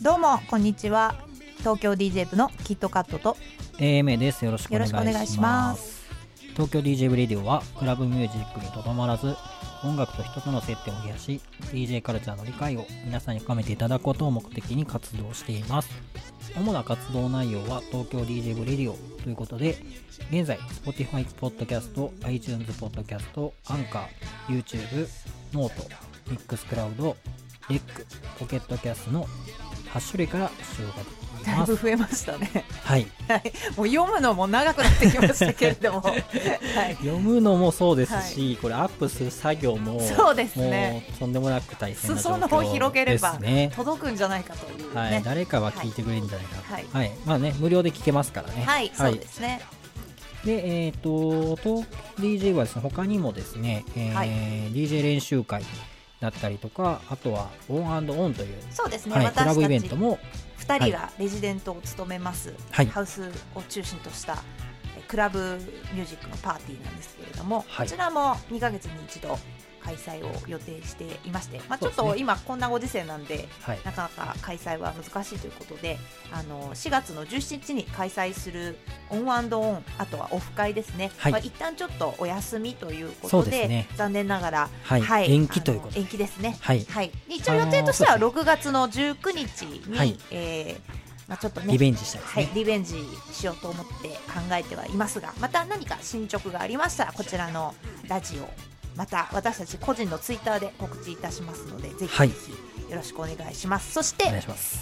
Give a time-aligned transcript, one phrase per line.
[0.00, 1.16] どうもこんにちは。
[1.58, 3.36] 東京 DJ 部のキットカットと
[3.80, 4.44] AMA です。
[4.44, 5.04] よろしくおよ願いします。
[5.04, 6.06] ろしくお願いします。
[6.52, 9.34] 東京 DJ ブレディオはクラブミュージックにとどまらず
[9.86, 11.40] 音楽と人との接点を増やし
[11.72, 15.90] DJ カルチャーの理解を皆さんに深めていただくことを目的に活動しています。
[16.56, 19.76] 主な活動内容は東京 DJ ブレディオということで
[20.30, 25.06] 現在 Spotify ポッドキャスト iTunes ポッドキャストアンカー YouTube
[25.52, 25.88] ノート
[26.30, 27.16] ミックスクラウド
[27.68, 28.06] レック
[28.38, 29.26] ポケットキャストの
[29.92, 32.64] 8種類から使用ができだいぶ増えましたね。
[32.82, 33.06] はい。
[33.28, 33.52] はい。
[33.76, 36.00] もう読むのも長くなってきましたけれども。
[36.02, 36.96] はい。
[36.96, 41.04] 読むのもそうですし、これアップする作業もそうですね。
[41.08, 43.72] もうとんでもなく大変な状裾野を況広げればですね。
[43.76, 45.00] 届くんじゃないかというね。
[45.00, 46.86] はい、誰かは聞いてくれるんじゃないか、はい。
[46.92, 48.64] はい、まあね無料で聞けますからね。
[48.66, 49.60] はい、そうですね。
[50.44, 51.84] で、えっ、と、東
[52.18, 54.28] DJ はですね、他にもですね、えーはい。
[54.72, 55.62] DJ 練習会
[56.20, 60.18] だったりとか、あとはオンオンという、そうですね、はい、クラブイベントも、
[60.66, 62.86] 2人がレジデントを務めます、はい。
[62.86, 64.42] ハウスを中心とした
[64.96, 65.38] えクラブ
[65.92, 67.86] ミュージックのパーティーなんですけれども、はい。
[67.86, 69.38] こちらも2ヶ月に一度
[69.86, 75.98] 開催を予定していまして、まあ、ちょっと今こんなご時世なんではい、なかなか開催は難しいということで
[76.32, 78.76] あの4月の17日に開催する
[79.10, 81.32] オンオンあとはオフ会ですね、はい。
[81.32, 83.88] まあ、一旦ちょっとお休みというこそとでね。
[83.96, 85.32] 残念ながら、はい。
[85.32, 86.56] 延期ということ延期ですね。
[86.60, 90.18] はい、はい、一応予定としてはあの6月の19日に、はい。
[90.30, 92.26] えーまあ、ちょっとねリベンジしたいね。
[92.28, 92.96] はい、リベンジ
[93.32, 97.74] しようと思って考えてはいますがまた何か進捗がありましたらこちらの
[98.08, 98.48] ラジオ
[98.96, 104.26] また私たち個人のツイッターで告知いたしますのでぜひはいぜひよろしくお願いします、そして。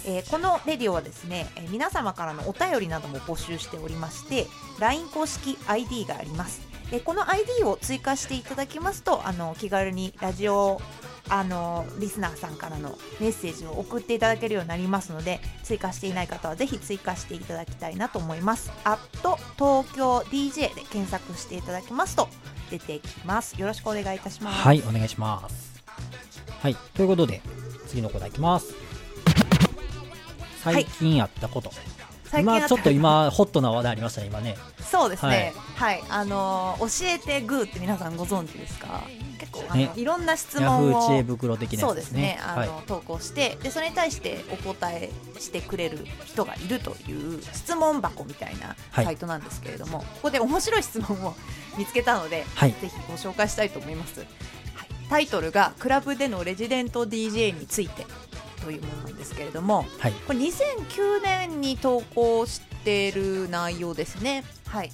[0.05, 4.47] えーこのレディオはですね、えー皆様からのお便りなども募集しておりまして
[4.79, 10.79] LINE 公式 ID がありますでこの ID を追加していただきますとあの気軽にラジオ
[11.29, 18.71] あのリスナーさんからのメッセージを送っていただけるようになりますので追加していない方はぜひ追加していただきたいなと思います。
[18.83, 22.29] アット東京 DJ で検索していただきますと
[22.69, 23.59] 出てきます。
[23.59, 24.61] よろしくお願いいたします。
[24.61, 25.83] はい、お願いします。
[26.61, 27.41] はい、ということで、
[27.87, 28.73] 次のコーナーいきます。
[30.63, 31.71] 最近やったこと。
[31.71, 31.83] 最
[32.43, 34.57] 近あ今、ちょっと今、ホットな話題ありましたね、今ね。
[34.81, 35.53] そうですね。
[35.75, 39.03] はい、あのー教えてグーって皆さんご存知ですか？
[39.39, 42.39] 結構あの、ねいろんな質ヤフ問をー知恵袋的なそうですすねね。。
[42.41, 42.69] あの、はい。
[42.87, 45.09] 投稿してでそれに対してお答え
[45.39, 51.35] してくれる人がいるという質問箱みたいなはいサイトなんですけれども、ここで面白い質問を
[51.77, 54.19] 見つけたので、はいぜひご紹介したいと思います。
[54.19, 54.27] はい、
[55.09, 58.05] タイトルがクラブでのレジデント DJ について
[58.65, 60.11] というものなんですけれども、はい。
[60.27, 64.43] これ2009年に投稿している内容ですね。
[64.67, 64.91] はい、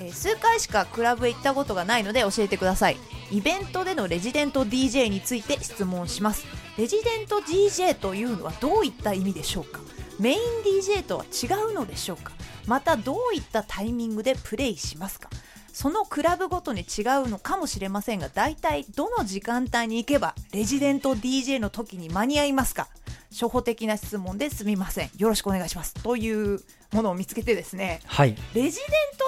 [0.00, 2.96] えー数回しかクラブへ行ったことがないので教えてください。
[3.32, 6.44] イベントでのレジデント DJ について質問します。
[6.76, 9.80] レジデント DJ というのはどういった意味でしょうか？
[10.20, 12.32] メイン DJ とは違うのでしょうか？
[12.66, 15.30] またどういったタイミングでプレイしますか？
[15.72, 22.86] そのクラブごとに違うのかもしれませんが大体どの時間帯に行けばレジデント DJ の時に間に合いますか？
[23.34, 26.60] 初歩的な質問ですみませんよろしくお願いしますという
[26.92, 28.36] ものを見つけてですねはい。
[28.54, 29.24] レジデント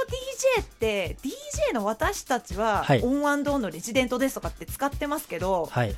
[0.58, 5.94] DJ って DJ の私たちは、はいオンオンのレジデントですとかって使ってますけどはい。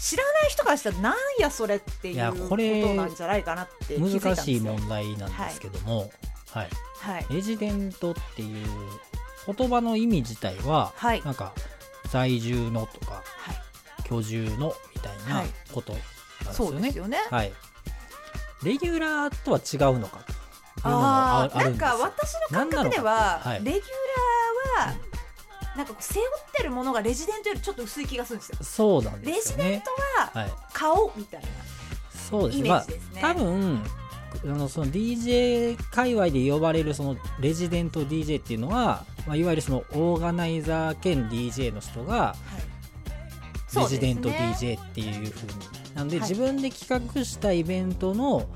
[0.00, 6.10] 知らない人からしたらなんやそれっていいうやこことれなんじゃないかなって難しい問題なんですけども、
[6.50, 6.68] はい。
[6.98, 8.66] はいレジデントっていう
[9.54, 11.52] 言葉の意味自体は、はいなんか、
[12.10, 13.56] 在住のとか、はい
[14.04, 15.94] 居住のみたいなはいこと
[16.44, 16.98] なんですよねそうです。
[16.98, 17.52] よねはい。
[18.62, 20.34] レギュラーとは違うのかとい
[20.84, 23.82] うのもああなんか私の感覚では、はいレギュ
[24.78, 24.94] ラーは
[25.76, 29.70] なんか背負ってるものがレジデントよりちょっと薄い気がするんですよそうなんレジですよね。
[29.70, 29.90] デント
[30.38, 30.52] ははい。
[30.72, 31.48] 顔みたいな
[32.28, 32.60] そうですね。
[32.60, 33.82] イメまあージですね、多分
[34.44, 42.34] あのその DJ 界隈で呼ばれるそのレジデント DJ っていうのは、まあ、いわゆるそのオーガナイザー兼 DJ の人が
[43.76, 45.52] レジデント DJ っていうふうに
[45.94, 46.28] なんで、はい。
[46.28, 48.46] 自分で企画したイベントの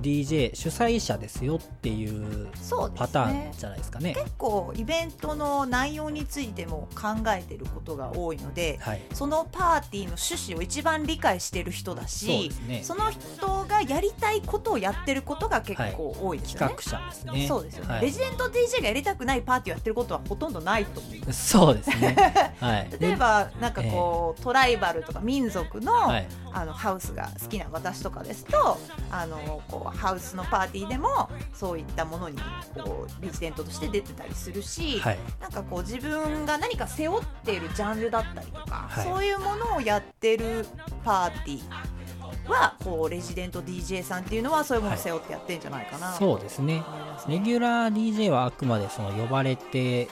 [0.00, 2.48] DJ 主催者ですよっていう
[2.96, 4.14] パターンじゃないですかね。
[4.14, 12.80] 結構イベントの内容についても考えてることが多いのではい、そのパーティーの趣旨を一番理解してる人だしですね。
[12.82, 17.46] その人がやりたいことをやってることが結構多いですよね、企画者ですね。
[17.46, 22.16] そうですよね、はいレジデント DJ がやりたくないパーティーをやってることはほとんどないと思うそうですね。
[22.60, 22.90] はい。
[23.00, 28.78] 例えばなんかこう、トライバルとか民族の,、はいあのハウスが好きな私とかですと
[29.10, 32.38] あのここうハウスのパーティーでもそういったものに
[32.76, 35.18] こうレジデントとして出てたりするし、はい。
[35.40, 39.04] なんかこう自分が何か背負っているジャンルだったりとか、はい。
[39.04, 40.66] そういうものをやってる
[41.04, 46.12] パーティーはこうレジデント DJ さんっていうのはそういうものを背負ってやってんじゃないかな。
[46.12, 46.76] とそうですね。
[46.76, 46.84] ね。
[47.28, 50.08] レギュラー DJ はあくまでその呼ばれて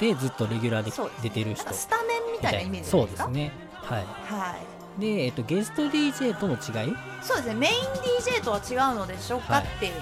[0.00, 1.72] でずっとレギュラーでそうです出てる人。
[1.74, 3.52] スタメンみたいなイメージそうでかですすね。
[3.74, 4.04] はい。
[4.04, 6.94] はいで、えっと、ゲスト DJ との違い？
[7.22, 7.54] そうですね。
[7.54, 7.74] メイン
[8.20, 9.64] DJ とは違うのでしょうか、はい。
[9.64, 9.92] っていう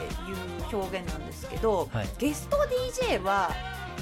[0.73, 2.09] 表現なんですけど、はい。
[2.19, 2.57] ゲスト
[3.03, 3.51] DJ は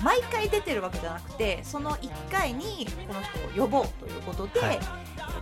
[0.02, 4.79] 毎回出てるわけじゃなくてその1回にこの人を呼ぼうということで、はい。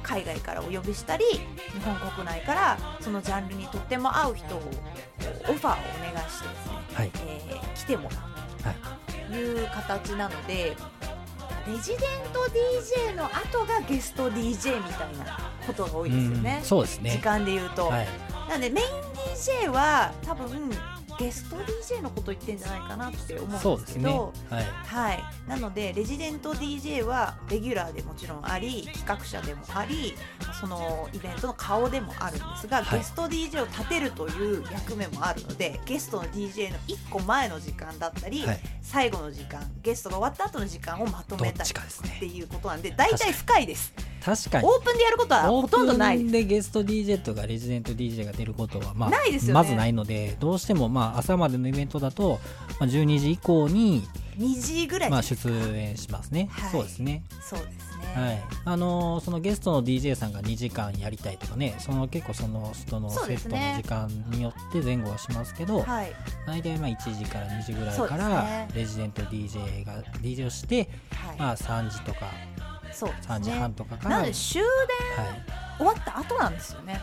[0.03, 1.41] 海外からお呼びしたり日
[1.85, 4.59] 本国内からそのジャンルにとっても合う人を
[5.49, 7.11] オファーをお願いしてですね、はい。
[7.27, 8.19] えー来てもらう
[8.67, 8.77] はい
[9.31, 10.77] という形なので
[11.67, 11.99] レジデン
[12.33, 12.41] ト
[13.11, 16.57] DJ の後がゲスト DJ みたいなことが多いですよね。
[16.61, 16.65] うん。
[16.65, 18.07] そうです時ね間で言うと、はい。
[18.49, 18.87] なんでメイン
[19.35, 20.71] DJ は多分
[21.19, 24.65] ゲスト DJ のこと言ってんじゃないかなって思そううんですけどはい。
[24.65, 30.15] はい、なのでレジデント DJ はレギュラーでもちろんあり企画者でもあり
[30.61, 32.99] そのイベントの顔でもあるんですが、はい。
[32.99, 38.61] ゲスト DJ を立てるという役目もあるのでゲストの DJ の1個前の時間だったり、はい。
[38.83, 43.93] 最後の時間ゲストが終わった後の時間をまとめたりっていうことなんで大体深いです。
[44.25, 44.67] 確かに。
[44.67, 49.55] オープンでやることはほとんどないオープンでゲスト DJ とかレジデント DJ が出ることは、まあ、ないですよね。
[49.55, 52.41] まずないのでどうしてもまあ朝までのイベントだと、
[52.81, 54.07] まあ、12時以降に、
[54.39, 56.71] 2時ぐらいまあ、出演しますね、はい。
[56.71, 57.25] そうですね。
[57.41, 58.43] そうですね、はい。
[58.67, 66.13] あのーそのゲストの DJ さんが2時間やりたいとかねその結構その人のセットの時間によって前後はしますけど、はい。
[66.47, 68.69] 大体まあ1時から2時ぐらいからね。
[68.75, 72.31] レジデント DJ が DJ をして、はい、まあ、3時とか
[72.93, 74.69] そうです3時ね半とかから、なのはい、で終電
[75.79, 77.01] 終わった後なんですよね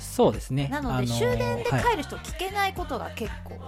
[0.00, 0.68] そうですね。
[0.68, 1.84] なのであのー終電ではい。
[1.84, 3.58] 帰る人聞けないことが結構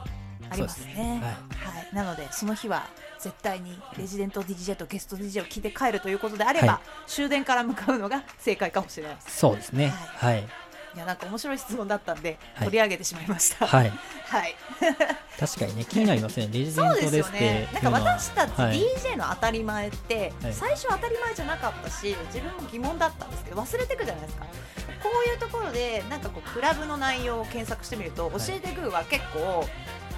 [0.51, 1.77] ありますね,、はい。
[1.77, 1.95] はい。
[1.95, 2.87] なのでその日は
[3.19, 7.11] 絶対にレジデント DJ とゲスト DJ を聞いて帰るということであれば、はい。
[7.11, 9.89] 終電から向かうのが正解かもしれないそうですね。
[9.89, 10.45] ははい
[10.95, 12.67] いやなんか面白い質問だったんではい。
[12.67, 13.67] 取り上げてしまいました。
[13.67, 13.93] はい。
[14.27, 14.55] はい。
[15.39, 16.49] 確かにね気になりますね。
[16.53, 20.53] レジデンそうですトですよねなんか私たちはい DJ の当たり前って、はい。
[20.53, 24.47] 最初当たり前じゃなかったし自分も疑問だったんですけど忘れてくじゃないですか。
[25.03, 28.39] こういうところでなんかこうクラブの内容を検索してみると、はい。
[28.39, 29.67] 教えてグーは結構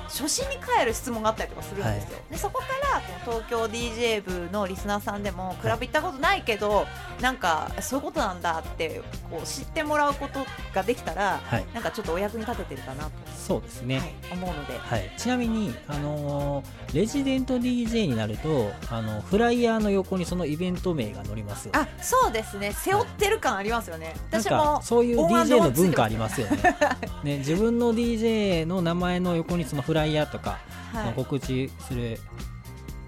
[0.05, 6.87] 初心に帰る質問があったりとかするんですよ、でそこから東京 DJ 部のリスナーさんでもクラブ行ったことないけど、
[7.21, 11.65] なんかそういうことなんだってこう知ってもらうことができたら、はい。
[11.73, 22.73] なんかちょっとお役に立ててるかなと、そうですね、はい、思うので、はい、ちなみに、あのーレジデント DJ になるとあのフライヤーの横にそのイベント名が載りますよあそうですね。
[22.73, 26.77] 背負ってる感ありますよね、なんか私もそういう DJ の文化ありますよね。
[27.25, 30.59] ね自分の DJ の名前の横にそのフライヤーとか、
[30.93, 31.05] はい。
[31.05, 32.19] その告知する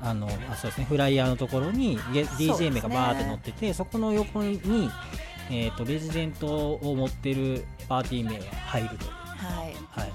[0.00, 4.60] あのあそうですねフライヤーのところに DJ 名がバーって載っててそこの横に、
[5.50, 10.00] えー、とレジデントを持ってるパーティー名が入るという、はい。
[10.00, 10.12] はい。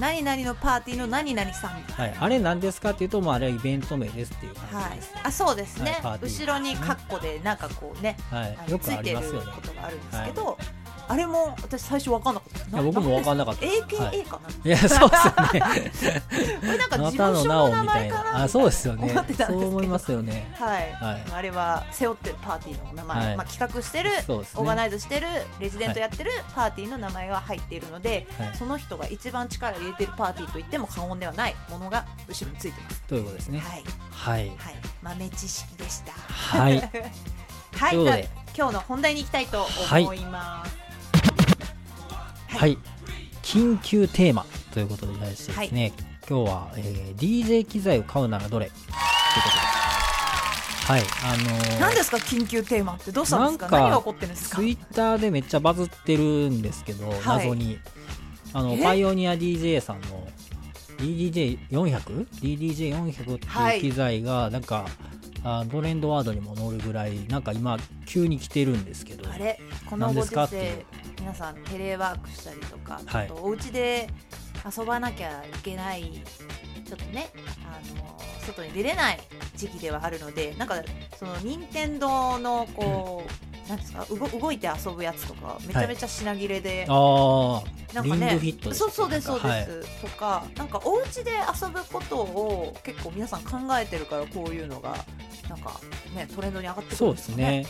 [0.00, 1.70] 何々のパーティーの何々さん。
[1.70, 8.70] はい、あれ何ですかっていうと、まあ、あれはイベント名ですっていうはい感じです、、あそうですね、はい後ろにカッコでなんかこうね、はい。
[8.70, 9.52] よくあついてるりますよね。
[9.54, 10.58] ことがあるんですけど、
[11.08, 15.16] あれも私最初分かんなかったですいや僕も分かんなかった AKA かな、いや、そうで
[15.92, 16.22] すよね。
[16.60, 18.42] これなんかあな事務所たの名前かなな。
[18.44, 20.52] あ、そうですよね思ってたんですそう思いますよね。
[20.58, 25.26] はい、はいあれは背負ってるパーティーの名前、はいまあ、企画してるねオーガナイズしてる
[25.60, 33.02] レジデントやってるパーティーの名前が入っているので、はいその人が一番力を入れてるパーティーと言っても過言ではないものが後ろについてます。
[33.02, 33.58] ということですね。
[33.58, 34.48] はい、はい。
[34.48, 36.12] はい、豆知識でした。
[36.12, 36.80] はい。
[37.76, 40.68] はい、今日の本題に行きたいと思います。
[40.70, 40.85] はい。
[43.42, 45.92] 緊急テーマということで題してですね、
[46.28, 48.66] 今日は、えー DJ 機材を買うならどれ？
[48.66, 48.90] ということ
[49.46, 49.66] です。
[50.86, 51.02] はい。
[51.24, 52.16] あのー何ですか？
[52.18, 53.68] 緊急テーマってどうしたんですか？
[53.70, 54.56] 何が起こってるんですか？
[54.56, 57.18] ツイッターでめっちゃバズってるんですけど、はい。
[57.24, 57.78] 謎に。
[58.52, 58.82] あのえ？
[58.82, 60.26] パイオニア DJ さんの
[60.98, 63.76] DDJ400?DDJ400 ってはい。
[63.76, 64.86] いう機材がなんか、
[65.44, 69.28] あトレンドワードにも載るぐらいなんか今急に来てるんですけど。
[69.30, 69.60] あれ？
[69.88, 70.62] この何ご時ですかっていう。
[70.62, 70.84] 世
[71.18, 73.26] 皆さんテレワークしたりとか、はい。
[73.26, 74.08] あとお家で
[74.78, 76.22] 遊ばなきゃいけない
[76.84, 77.28] ちょっとね
[77.64, 79.20] あの外に出れない
[79.56, 80.76] 時期ではあるのでなんか
[81.18, 88.38] その任天堂のこう、なんですか動動いて遊ぶやつとかめちゃめちゃ品切れで、ああ、なんかね
[88.72, 89.66] そうそうですそうです、はい。
[90.02, 94.96] とかなんかお家で遊ぶことを結構皆さん考えてるからこういうのが
[95.48, 95.80] なんか
[96.14, 97.66] ねトレンドに上がってくるそうんでですよすね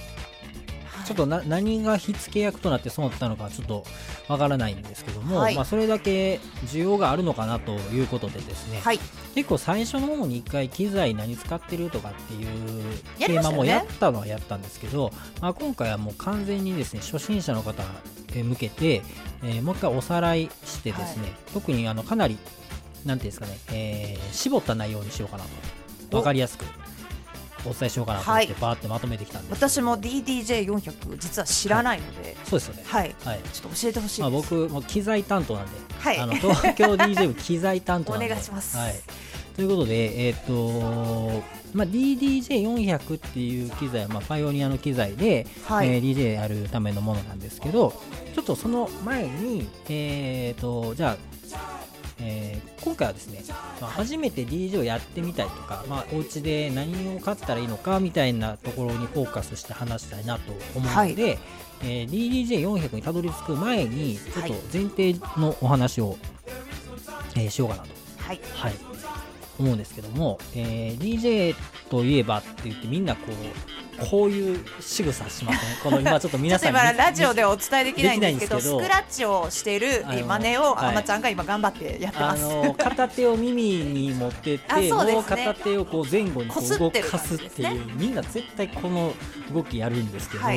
[1.07, 3.85] ちょっとな何が火付け役となってそうなったのかちょっと
[4.29, 5.55] わからないんですけども、はい。
[5.55, 8.99] まあ、それだけ需要があるのかなということでですね、はい。
[9.37, 17.85] 結構最初の方に一回機材何使ってるとかっていうテーマもやったのはやったんですけど、まあ、今回はもう完全にですね初心者の方
[18.35, 19.03] へ向けて、
[19.45, 22.37] えーもう一回おさらいしてですね、特にあのかなり
[23.05, 25.51] なんていうんですかね、えー絞った内容にしようかなと。
[26.13, 26.17] お。
[26.17, 26.65] わかりやすく
[27.71, 28.61] お伝えしようかなと思ってはい。
[28.61, 32.37] バーってまとめてきたんです、私も DDJ400 実は知らないので。
[32.45, 32.83] そうですよね。
[32.87, 33.41] はい、はい。
[33.53, 36.19] ちょっと教えてほしいまあ、僕も機材担当なんで、はい。
[36.19, 38.27] あの東京 DJ 部機材担当なんで。
[38.27, 38.77] お願いします。
[38.77, 38.95] はい、
[39.55, 41.43] ということで、えっと
[41.75, 45.89] まあ、DDJ400 っていう機材は、まあ、パイオニアの機材で、はい。
[45.89, 47.93] えー DJ やるためのものなんですけど
[48.35, 51.17] ちょっとその前に、えっとじゃあ
[52.21, 53.43] えー今回はですね、
[53.81, 61.39] まあ、初めて DJ をやってみたいとか、まあ、お家で何を買ったらいいのかみたいなところにフォーカスして話したいなと思うので、
[61.83, 66.17] えー DDJ400 にたどり着く前にちょっと前提のお話を、
[67.37, 68.41] えーしようかなと、はい。
[68.55, 68.75] はい、
[69.59, 71.55] 思うんですけども、えー DJ
[71.91, 75.77] といえばって言ってみんなこうこういう仕草しません？
[75.83, 84.93] この今ちょっとちょっと皆さんに今ラジオではお伝えできないんですけどスクラッチをしている真似をはいあまちゃんが今頑張ってやってあます、の 片手を耳に持ってって、ね。
[84.93, 89.15] もう片手をこう前後にこう動こすってるかすっていう、感じですみんな絶対この
[89.55, 90.53] 動きやるんですけど、は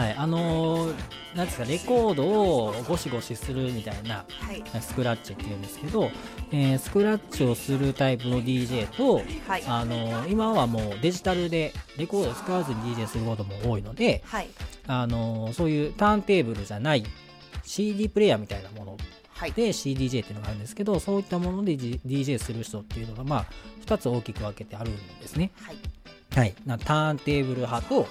[0.00, 0.94] はいい、あのー
[1.36, 4.64] なんですかレコードをゴシゴシするみたいなはい。
[4.80, 6.10] スクラッチっていうんですけど、
[6.50, 9.62] えースクラッチをするタイプの DJ と、はい。
[9.66, 14.48] あのー今はもうデジタルでレコードを使わずに DJ することも多いので、はい。
[14.88, 17.04] あのーそういうターンテーブルじゃない
[17.62, 18.96] CD プレイヤーみたいなもの
[19.34, 19.52] はい。
[19.52, 23.46] で CDJ っていうのがあるんですけどそういったもので G- DJ する人っていうのがまあ
[23.86, 25.50] 2つ大きく分けてあるんですね。
[25.62, 25.76] はい。
[26.34, 28.06] はい、なターンテーブル派と、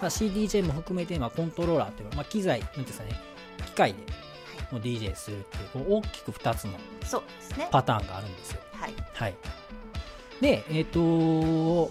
[0.00, 3.20] まあ、CDJ も含めて、まあ、コントローラーっていう、まあ、機材なんていうんですかね
[3.66, 3.98] 機械で
[4.70, 6.72] もう DJ するっていうこう大きく2つの
[7.70, 8.60] パターンがあるんですよ。
[8.72, 8.94] はい。
[9.14, 9.34] はい、
[10.40, 11.88] でえっ、と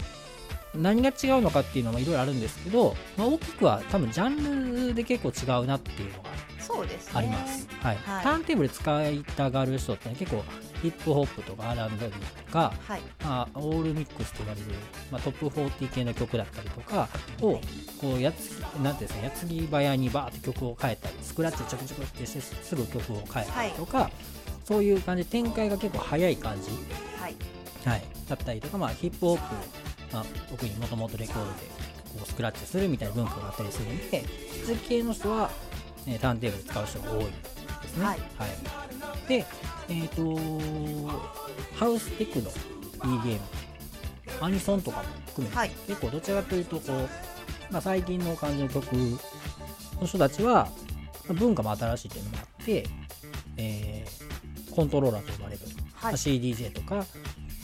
[0.76, 6.30] 何が違うのかっていうのもいろいろあるんですけど、まあ、大きくは多分ジャンルで結構違うなっていうのが
[7.14, 7.96] あります、はい。
[7.96, 8.24] はい。
[8.24, 10.44] ターンテーブル使いたがる人って、ね、結構
[10.82, 11.98] ヒップホップとか R&B
[12.46, 13.02] とか、はい。
[13.24, 14.68] まあ、オールミックスと言われる、
[15.12, 17.08] まあ、トップ40系の曲だったりとか
[17.42, 17.60] を
[18.00, 18.52] こうやつ
[18.84, 24.10] なんていうんですか矢継ぎ早にバーって曲を変えたりスクラッチでちょくちょくってしてすぐ曲を変えたりとか、
[24.66, 26.70] そういう感じ展開が結構早い感じ、
[27.20, 27.36] はい。
[27.86, 31.52] はい、だったりとか、まあ、ヒップホップ、まあ、特にもともとレコードで
[32.14, 34.24] こうスクラッチするみたいな文化があったりするので
[34.66, 35.50] 普通系の人は、
[36.06, 37.32] えーターンテーブル使う人が多いで
[37.88, 38.06] すね。
[38.06, 38.20] はい。
[39.28, 39.46] で、
[39.90, 40.22] えっ、と
[41.76, 42.52] ハウステクノ
[43.00, 43.40] EDM
[44.42, 45.70] アニソンとかも含めて、はい。
[45.88, 47.10] 結構どちらかというとこう、
[47.72, 50.70] まあ、最近の感じの曲の人たちは
[51.28, 52.86] まあ文化も新しいっていうのもあって、
[53.58, 54.28] えー
[54.78, 55.74] コントローラーと呼ばれる、はい。
[56.04, 57.04] まあ CDJ とか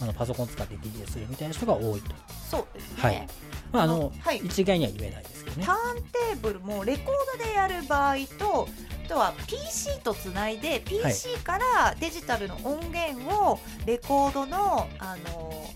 [0.01, 2.10] あのパソコン使って DJ するみたいな人が多いと、
[2.50, 3.27] そうですね、はい。
[3.72, 4.38] まああのはい。
[4.38, 5.24] 一概には言えない
[5.58, 5.66] ね。
[5.66, 8.68] ターンテーブルもレコードでやる場合と
[9.06, 15.70] あとは PC とつないで PC からデジタルの音源をレコードのあの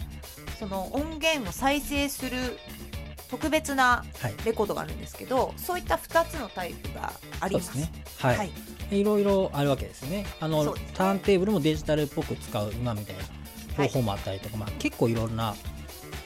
[0.60, 2.58] その音源を再生する
[3.30, 4.34] 特別なはい。
[4.46, 7.78] レコードがあるんですけどそういった2つのタイプがあります。
[7.78, 7.92] ね。
[8.20, 8.52] はい、はい。
[8.92, 10.26] い、ろいろあるわけですね。
[10.40, 10.82] あのね。
[10.94, 13.24] ターンテーブルもデジタルっぽく使う今みたいな
[13.86, 15.56] 方法もあったりとか、まあ、結構いろんな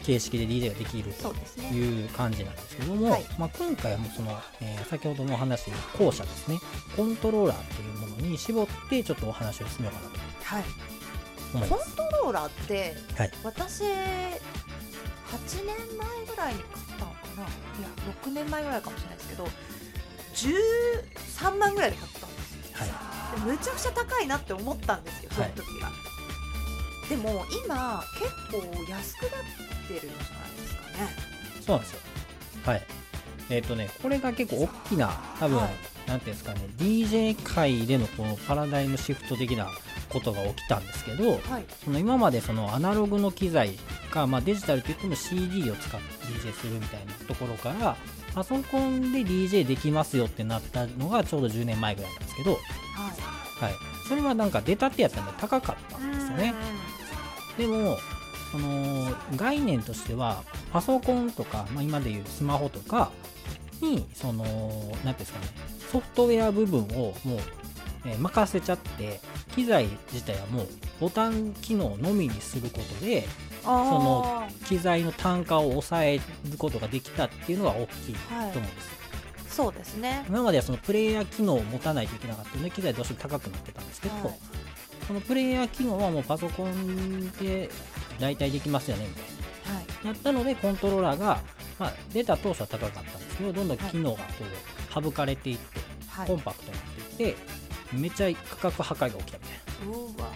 [0.03, 1.33] 形式で DJ ができると
[1.73, 3.25] いう感じなんですけども、はい。
[3.37, 6.59] まあ、今回はもうその、えー先ほどもお話した後者ですね。
[6.97, 10.63] コントローラーというものに絞ってちょっとお話を進めようかなとはい。
[11.53, 11.95] 思います。
[11.95, 13.31] コントローラーって、はい。
[13.43, 17.43] 私8年前ぐらいに買ったのかな？
[17.43, 17.45] い
[17.81, 17.87] や
[18.23, 19.47] 6年前ぐらいかもしれないですけど
[21.43, 22.61] 13万ぐらいで買ったんですよ。
[22.73, 22.89] はい。
[23.45, 25.89] でむちゃくちゃ高いなって思ったんですよその時は、
[27.09, 29.31] でも今結構安くなっ
[29.87, 30.17] てるんじゃない
[30.57, 31.31] ですかね。
[31.65, 31.99] そうなんですよ。
[32.65, 32.81] はい。
[33.49, 35.09] えっ、とねこれが結構大きな
[35.39, 35.69] 多分、はい。
[36.07, 39.67] なんていうんですかね DJ 界でのこのパラダイムシフト的な
[40.09, 41.65] ことが起きたんですけど、はい。
[41.83, 43.77] その今までそのアナログの機材
[44.11, 47.95] が、まあ、デジタルといっても CD を使って DJ するみたいなところから
[48.33, 52.61] パソコンで DJ できますよってなったのがちょうど10年前ぐらいなんですけど、はい。
[53.61, 53.73] はい、
[54.07, 56.53] それはなんか出たてやったんで高かったんですよね。
[57.57, 57.97] でも
[58.51, 63.11] その概念としてはパソコンとか、まあ、今でいうスマホとか
[63.81, 65.45] にその何ていうんですかね
[65.91, 66.83] ソフトウェア部分を
[67.23, 67.39] もう、
[68.05, 69.19] えー任せちゃって
[69.55, 70.67] 機材自体はもう
[70.99, 73.27] ボタン機能のみにすることで
[73.63, 76.17] その機材の単価を抑え
[76.49, 78.65] ることができたっていうのが大きいと思うんですよ、
[79.49, 80.25] そうですね。
[80.27, 84.39] 今まではそのプレイヤー機能を持たないといけなかったので機材どうしても高くなってたんですけど、はい
[85.07, 87.69] そのプレイヤー機能はもうパソコンで
[88.19, 89.07] 大体できますよね。
[89.07, 89.23] みたい
[89.73, 90.07] なはい。
[90.07, 91.41] やったのでコントローラーが、
[91.79, 94.23] まあ、出た当初は高かったんですけどどんどん機能がこ
[94.99, 96.27] う省かれていってはい。
[96.27, 96.85] コンパクトになっ
[97.17, 97.37] ていって
[97.93, 99.97] めっちゃ価格破壊が起きたみたいな。
[99.97, 100.31] うわ。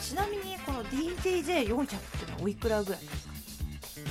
[0.00, 3.34] ちなみにこの DJJ400 っていうのはおいくらぐらいですか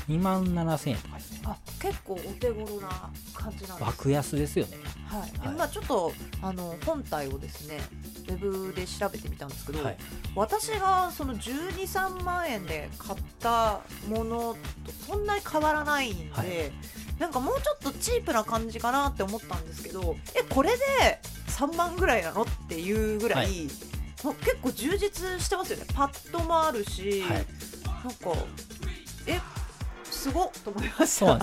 [0.10, 1.40] ？2万7000円とかですね。
[1.46, 2.90] あ結構お手頃な
[3.34, 4.78] 感じなんです爆安ですよね。
[5.08, 5.56] はい、はい。
[5.56, 7.80] まあちょっとあの本体をですね
[8.28, 9.98] ウェブで調べてみたんですけど、はい。
[10.36, 16.48] 私がその123万円で買ったものとそんなに変わらないんで、はい。
[17.20, 23.70] なんかもうちょっとチープな感じかなって思ったんですけどえこれで3万ぐらいなのっていうぐらい、はい。
[24.24, 25.86] 結構充実してますよね。
[25.94, 27.46] パッドもあるし、はい。
[28.04, 28.34] なんか
[29.28, 29.40] え
[30.04, 31.08] すごっと思いました。
[31.08, 31.40] そうなん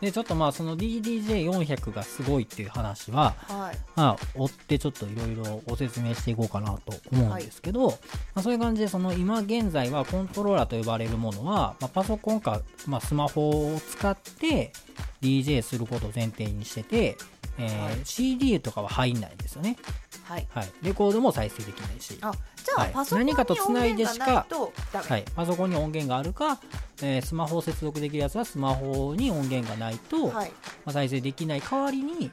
[0.00, 3.78] でちょっとまあその DDJ400 がすごいっていう話ははい。
[3.96, 7.94] まあ追ってちょっといろいろご説明していこうかなと思うんですけど、ま
[8.36, 14.72] あ、そういう感じでその今現在はコントローラーと呼ばれるものは、まあ、パソコンか、まあ、スマホを使って
[15.20, 17.16] DJ することを前提にしてて、
[17.58, 18.00] えーはい。
[18.04, 19.76] CD とかは入んないんですよね、
[20.24, 20.46] はい。
[20.50, 22.18] はい、レコードも再生できないし。
[22.20, 22.32] あ
[22.64, 22.92] じゃあ、はい。
[22.92, 24.46] パソコンに何かと繋いでしか
[24.92, 26.58] はい、パソコンに音源があるか、
[27.02, 30.50] えースマホを接続できるやつはスマホに音源がないと、はい。
[30.84, 32.30] まあ、再生できない代わりに、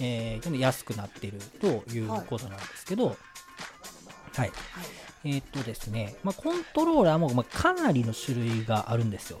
[0.00, 3.16] えー安くなっているということなんですけど、
[4.34, 4.52] はい。
[5.24, 9.40] えーっとですね、まあ、コントローラーも、まあ、かなりの種類があるんですよ。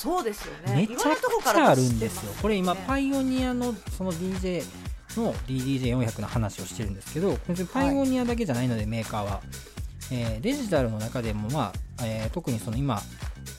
[0.00, 0.76] そうですよね。
[0.76, 2.32] めちゃくちゃあるんですよ。
[2.40, 4.62] これ今、ねパイオニアのその DJ
[5.16, 9.40] の DDJ400 の話をしてるんですけど、別にパイオニアだけじゃないので、メーカーは。
[10.12, 13.00] えーデジタルの中でも、まあえー特にその今、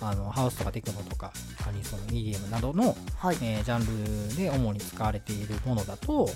[0.02, 1.32] あのハウスとかテクノとか、
[1.68, 3.38] アニソン、EDM などのはい。
[3.42, 6.28] えージャンルで主に使われているものだと、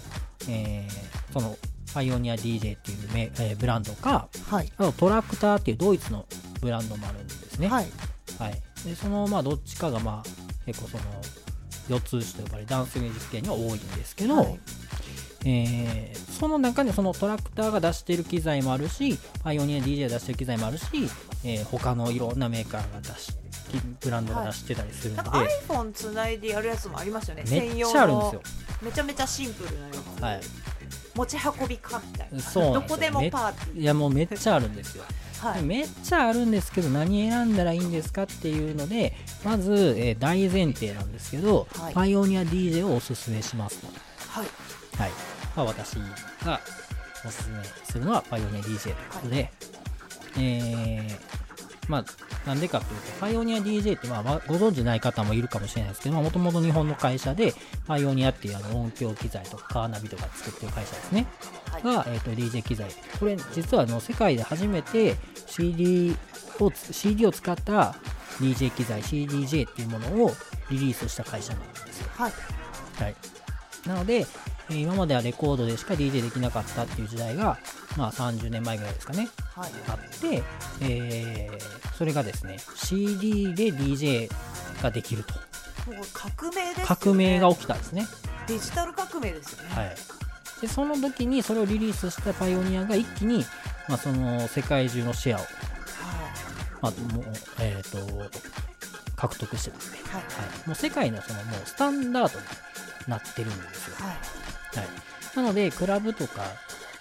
[0.47, 1.57] えーその
[1.93, 4.71] パイオニア DJ っていうメ、えーブランドかはい。
[4.77, 6.25] あとトラクターっていうドイツの
[6.61, 7.87] ブランドもあるんですね、はい。
[8.37, 11.03] はいでそのまあどっちかがまあ結構その
[11.89, 14.59] 四つ打ちと呼ばれるダンスミュージック系には多いんですけど、はい。
[15.45, 20.85] えーその中にそのトラクターが出している機材もあるしパイオニア DJ が出している機材もあるし、
[21.45, 23.31] えー他のいろんなメーカーが出し
[24.01, 27.43] ブランドが出してたりするので、なんか iPhone つないでやるやつもありますよね。
[27.43, 28.41] め専用っちゃあるんですのよ。
[28.81, 30.41] めちゃめちゃシンプルなやつ、はい。
[31.15, 32.39] 持ち運びかみたいな。
[32.39, 35.03] そうどこでもパーティいやもうめっちゃあるんですよ。
[35.03, 35.61] ーはい。
[35.63, 41.93] めっちゃあるんですけど何選んだらいいんですかっていうのでまず、えー大前提なんですけど、はい。
[41.93, 43.87] パイオニア DJ をおすすめしますと、
[44.29, 44.47] はい。
[44.97, 45.11] はい。
[45.55, 45.95] まあ、私
[46.43, 46.59] が
[47.25, 49.51] おすすめするのはパイオニア DJ ということで、
[50.37, 51.44] えー
[51.87, 52.05] まあ
[52.47, 57.53] なんでかというとパイオニア DJ って、まあ、まあご存知ない方もいるかもしれないですけどもともと日本の会社で
[57.87, 61.27] パイオニアっていうあの音響機材とかカーナビとか作ってる会社ですね。
[61.71, 61.83] はい。
[61.83, 62.89] が、えー、と DJ 機材。
[63.19, 65.15] これ実はあの世界で初めて
[65.47, 66.15] CD
[66.59, 67.95] をつ CD を使った
[68.39, 70.31] DJ 機材 CDJ っていうものを
[70.69, 72.31] リリースした会社なんですよ、はい。
[73.01, 73.15] はい、
[73.87, 77.57] なので、えー今まではレコードでしか DJ できなかったっていう時代が、
[77.97, 79.29] まあ、30年前ぐらいですかね。
[79.55, 79.71] はい。
[79.87, 80.43] あって、
[80.81, 84.29] えーそれがですね CD で DJ
[84.81, 85.33] ができると。
[86.13, 86.83] 革命ですよね。
[86.85, 88.05] 革命が起きたんですね。
[88.47, 89.75] デジタル革命ですよね。
[89.75, 89.95] はい、
[90.61, 93.45] でその時にそれをリリースしたパイオニアが一気に、
[93.87, 95.43] まあ、その世界中のシェアを、
[96.81, 97.25] まあもう
[97.61, 98.29] えー、と
[99.15, 100.21] 獲得してですね、はい。
[100.21, 100.27] は
[100.65, 102.45] い、もう世界のそのもうスタンダードに
[103.07, 104.15] なってるんですよ、はい
[104.81, 104.89] はい、
[105.35, 106.43] なのでクラブとか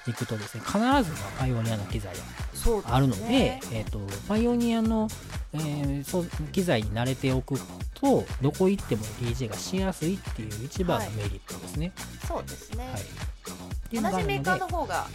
[0.06, 1.02] 行くとですね必ずまあ
[1.38, 5.08] パイオニアの機材があるので、えー、とパイオニアの、
[5.54, 7.58] えーそう機材に慣れておく
[7.94, 11.92] とどこ行っても DJ がしやすいっていう一番のメリットですね、
[12.26, 14.12] そうですね、はい。
[14.12, 15.06] 同じメーカーの方が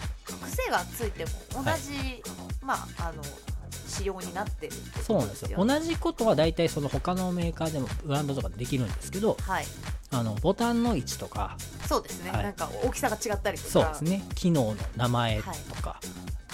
[0.42, 2.22] 癖がついても同じ、はい。
[2.62, 3.22] まああの
[4.00, 5.66] 仕様になってるってそうなんですよ。
[5.66, 9.66] 同じことは大体その他のメーカーでもブランドとかでできるんですけどはい。
[10.12, 11.58] あのボタンの位置とか。
[11.88, 12.44] そうですね、はい。
[12.44, 13.70] なんか大きさが違ったりとか。
[13.70, 14.24] そうですね。
[14.36, 15.44] 機能の名前と
[15.82, 16.00] か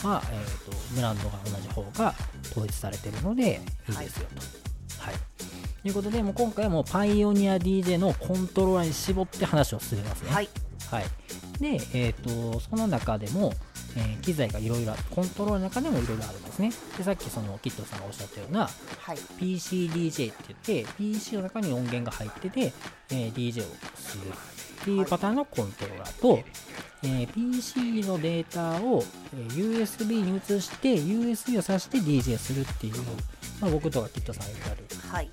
[0.03, 2.13] は、えー、とブランドが同じ方が
[2.51, 5.01] 統一されてるのでいいですよと。
[5.01, 5.15] はい。
[5.83, 10.31] ということでもう今回はもうパイオニア DJ のコントローラーに絞って話を進めますね。
[10.31, 10.49] はい。
[10.91, 11.05] はい、
[11.59, 13.53] で、えー、とその中でも、
[13.95, 16.71] えー機材がいろいろコントローラーの中でもいろいろあるんですね。
[16.97, 18.67] でさっきそのキットさんがおっしゃったような
[18.99, 19.17] はい。
[19.39, 22.73] PCDJ って言って PC の中に音源が入ってて、
[23.11, 26.39] えー DJ をするっていうパターンのコントローラーと、
[27.03, 29.03] えー PC のデータを、
[29.33, 32.93] えー USB に移して USB を挿して DJ するっていう、
[33.61, 35.29] まあ、僕とかキットさんがよくあるはい。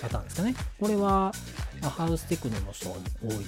[0.00, 0.54] パターンですかね。
[0.80, 1.32] これは、
[1.82, 3.44] まあハウステクノの人が多いで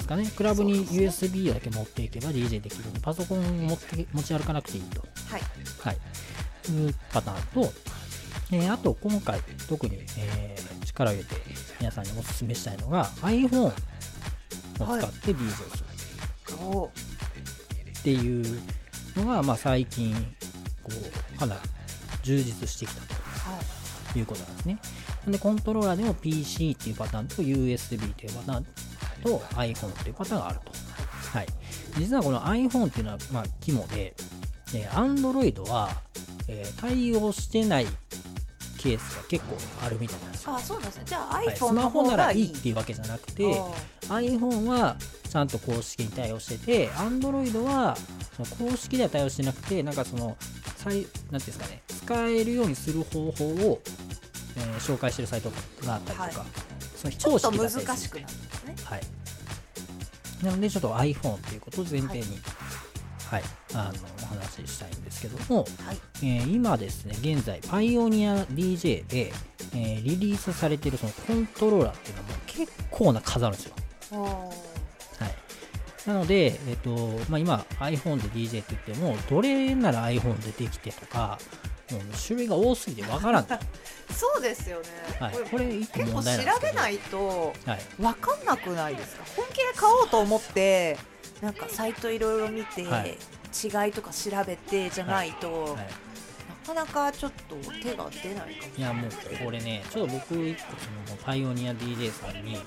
[0.00, 0.30] すかね。
[0.36, 5.00] クラブに USB だけ持っていけば DJ できるんでパソコン持って持ち歩かなくていいと。
[5.30, 5.42] はい。
[5.80, 5.96] はい、
[6.72, 7.72] いうパターンと、
[8.52, 11.36] えーあと今回特に、えー力を入れて
[11.78, 13.72] 皆さんにお勧めしたいのが iPhone を
[14.74, 15.84] 使って DJ をする。
[16.62, 16.86] お。
[16.86, 18.60] ーっていう
[19.16, 20.14] のが、まあ、最近
[20.82, 20.90] こ
[21.36, 21.60] うかなり
[22.22, 24.12] 充実してきたはい。
[24.12, 24.78] ということなんですね。
[25.32, 28.64] でコントローラーでも PC っていうパターンと USB っていうパターン
[29.22, 30.72] と iPhone っていうパターンがあると。
[31.28, 31.46] はい、
[31.98, 34.14] 実はこの iPhone っていうのは、まあ、肝で、
[34.74, 35.90] えー Android は、
[36.48, 37.86] えー対応してない
[38.78, 40.54] ケースが結構あるみたいなんですよ。
[40.54, 41.02] あそうなんですね。
[41.06, 41.46] じゃあはい。
[41.48, 43.44] iPhone スマのホならいいっていうわけじゃなくて
[44.08, 44.96] あ iPhone は
[45.28, 47.96] ちゃんと公式に対応してて Android は
[48.36, 50.36] その公式では対応してなくてなんかその
[50.76, 53.82] 最なんていうんですかね使えるようにする方法を、
[54.58, 55.50] えー紹介してるサイト
[55.84, 56.32] があったりとか、はい。
[56.96, 58.24] その非公式だったりする難しくなる。
[58.24, 59.00] んですねはい。
[60.44, 62.24] なのでちょっと iPhone っていうことを前提に
[63.30, 63.42] はい、
[63.74, 65.98] あのお話ししたいんですけども、はい。
[66.22, 69.32] えー今ですね現在パイオニア DJ で、
[69.74, 73.74] えーリリースされているそのコントローラーっていうのも結構な数あるんですよ。
[76.06, 76.90] なので、えっと
[77.28, 81.38] まあ、今 iPhone で DJ って言ってもどれなら iPhone でできてとか
[81.90, 83.60] もう種類が多すぎてわからん、は
[84.14, 84.84] そうですよね、
[85.20, 85.50] い。
[85.50, 89.24] これ、結構調べないとはい、分かんなくないですか？
[89.36, 90.98] 本気で買おうと思って
[91.40, 93.16] なんかサイトいろいろ見て、はい。
[93.64, 95.76] 違いとか調べてじゃないと、
[96.68, 98.72] かなかちょっと手が出ないかも。
[98.76, 99.10] いやもう
[99.44, 100.76] これねちょっと僕一個
[101.06, 102.58] そのパイオニア DJ さんに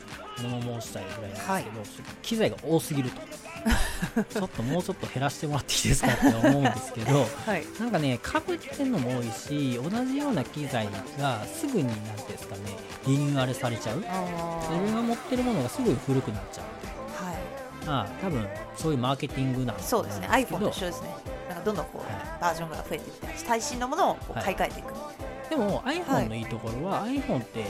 [0.42, 3.22] 物申したいぐらいなんですけど、機材が多すぎると。
[4.28, 7.64] ちょっともうちょっと減らしてもらっていいですかって思うんですけどはい。
[7.80, 12.62] なんかね、かぶってんのも多いし、同じような機材がすぐに、なんていうんですかね、
[13.06, 14.04] リニューアルされちゃう。
[14.10, 16.66] あ自分が持ってるものがすぐ古くなっちゃう。
[17.24, 17.38] ーはい。
[17.86, 20.28] まあ、多分そういうマーケティングなんだと思そうですね。
[20.32, 22.42] iPhone と一緒ですねなんかどんどんこう、はい。
[22.42, 24.94] バージョンが増えていって最新のものを買い替えていく、
[25.50, 26.42] でもはい iPhone のい。
[26.42, 27.66] いところは、iPhone って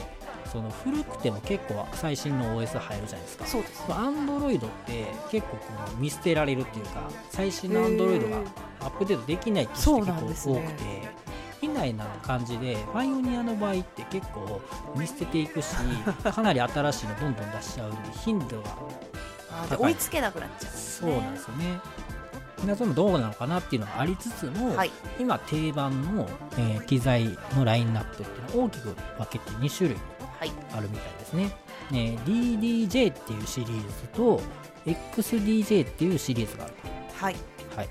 [0.50, 3.46] その古くても結構最新の OS 入るじゃないですか。
[3.46, 3.88] そうです。
[3.88, 8.38] ね Android って結構この見捨てられるっていうか、最新の Android が
[8.80, 11.22] アップデートできないって人そうなん結構多くて。
[11.62, 14.60] みたいな感じで、パイオニアの場合って結構
[14.96, 15.76] 見捨てていくし、
[16.22, 18.60] かなり新しいのどんどん出しちゃうんで、頻度
[19.70, 20.78] が追いつけなくなっちゃうね。
[20.78, 21.80] そうなんですよね。
[22.62, 29.98] 皆さんもどうなのかなっていうのがありつつも、はい今定番の、えー機材のラインナップっていうのは大きく分けて2種類
[30.38, 31.50] はいあるみたいですね。
[31.90, 34.40] ね DDJ っていうシリーズと
[34.86, 36.74] XDJ っていうシリーズがある
[37.14, 37.76] はいと。
[37.76, 37.88] はい。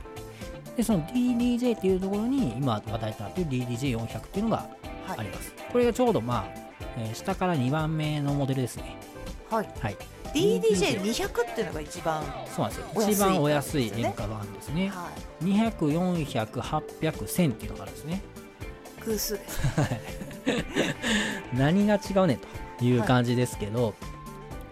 [0.75, 4.57] で、その DDJ っていうところに今話題となっている DDJ400 っていうのが
[5.07, 5.53] はいあります。
[5.71, 6.45] これがちょうどまあ、
[6.97, 8.97] えー下から2番目のモデルですね。
[9.49, 9.97] はいはい。
[10.33, 13.11] DDJ200 っていうのが一番そうなんですよ。
[13.11, 14.89] 一番お安いですね廉価版ですね。
[14.89, 15.09] は
[15.43, 15.71] 200、
[16.25, 18.21] 400、800、1000っていうのがあるんですね。
[19.01, 19.59] い偶数です
[21.53, 22.37] 何が違うねん
[22.77, 23.93] という感じですけど、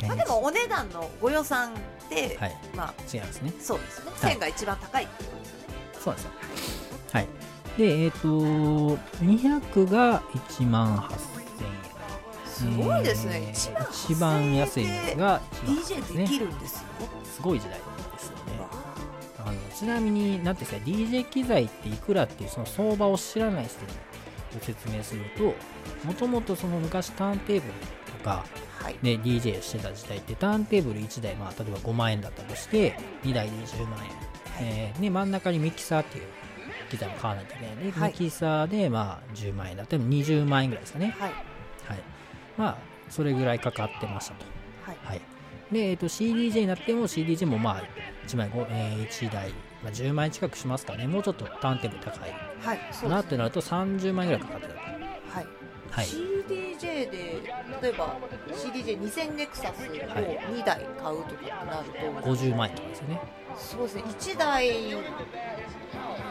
[0.08, 1.74] まあでもお値段のご予算
[2.10, 3.54] で、はい、まあ違いますね。
[3.60, 6.32] そうですねはい1000が一番高いってことですよねそうなんですよ。
[7.12, 7.28] はい。
[7.78, 11.29] で、えっ、と、200が1万8000
[12.60, 12.78] す円。
[12.88, 16.80] ごいですね、えー一番安いやつが1万 DJ 8000円できるんですよ、
[17.36, 17.84] すごい時代で
[18.20, 18.60] すよね。
[18.60, 18.68] わ
[19.46, 23.88] あのちなみに、なんていうんですか、DJ 機材っていくらっていうその相場を知らない人に
[24.54, 25.56] ご説明すると、
[26.08, 27.74] もともとその昔ターンテーブル
[28.18, 28.44] とか、
[29.02, 34.12] で DJ してた時代ってターンテーブル1台、まあ、例えば5万円だったとして2台で10万円、
[34.62, 36.26] えーで真ん中にミキサーっていう
[36.90, 38.12] 機材も買わないといけないので、はい。
[38.12, 41.16] ミキサーでまあ10万円だったら20万円ぐらいですかね。
[41.18, 41.32] はい。
[41.88, 42.00] はい
[42.60, 42.78] まあ
[43.10, 44.46] それぐらいかかってましたと。
[44.86, 44.98] はい。
[45.02, 45.22] はい。
[45.72, 47.84] で、えー、と CDJ になっても CDJ もまあ
[48.28, 49.50] 1枚、ごえー1台、
[49.82, 51.08] まあ、10万円近くしますからね。
[51.08, 52.36] もうちょっとターンテーブル高い。
[52.60, 54.80] はいなってなると30万円ぐらいかかってたと。
[54.80, 54.86] は
[55.42, 55.48] い。
[55.90, 56.06] はい。
[56.06, 58.18] CDJ で例えば
[58.52, 63.22] CDJ2000 ネクサスを2台買うとかってなると、50万円とかですよね。
[63.58, 64.04] そうですね。
[64.04, 64.68] 1台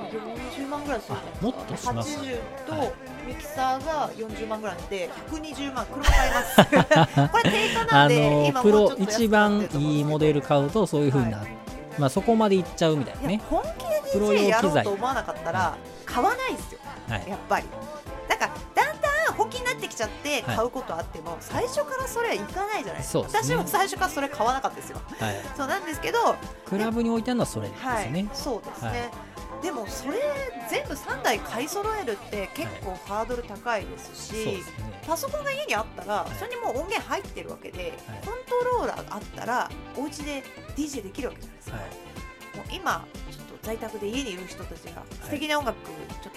[0.09, 2.93] 40万ぐらいするもっとします80とはい。
[3.27, 6.57] ミキサーが40万ぐらいで120万車買います。
[7.31, 11.51] これ定価なあんでの今プロ一番いいモデル買うとそういう風になる、
[11.99, 13.41] まあそこまでいっちゃうみたいなね。
[13.51, 16.81] 本気でプロ DJ やろうと思わなかったら買わないですよ。
[17.09, 17.25] はい。
[17.29, 17.67] やっぱり。
[18.29, 20.57] だからだんだん本気になってきちゃってはい。
[20.57, 23.03] 買うことあっても、最初からそれはいかないじゃない。
[23.03, 23.29] ですかね。
[23.29, 25.01] 私も最初からそれ買わなかったですよ。
[25.19, 25.37] はい。
[25.57, 29.11] そうなんですけどクラブに置いてあるのはそれですはい、ね、そうですね、
[29.63, 30.19] でもそれ
[30.71, 35.01] 全部3台買い揃えるって結構ハードル高いですし、そうですね。
[35.07, 36.35] パソコンが家にあったらい。
[36.37, 37.93] それにもう音源入ってるわけで、
[38.25, 40.43] コントローラーがあったらお家で
[40.77, 41.87] DJ できるわけじゃないですか、はい。
[42.57, 46.33] もう今ちょっと在宅で家にいる人たちが素敵な音楽ちょっ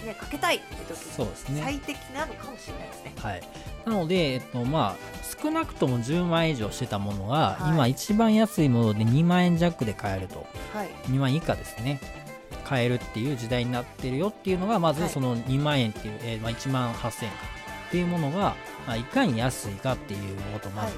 [0.00, 1.60] とねかけたいって時そうですね。
[1.62, 3.14] 最適なのかもしれないですね。
[3.18, 3.42] はい、
[3.84, 7.74] なので、えっとまあ、少なくとも10万円以上してたものが、はい。
[7.74, 10.46] 今一番安いもので2万円弱で買えると。
[10.72, 10.88] はい。
[11.10, 12.00] 2万円以下ですね
[12.72, 15.10] 買えるっていう時代になってるよっていうのがまずはい。
[15.10, 17.36] その2万円っていう、えーまあ、1万8000円か
[17.88, 18.56] っていうものが、
[18.86, 20.96] まあ、いかに安いかっていうことをまず、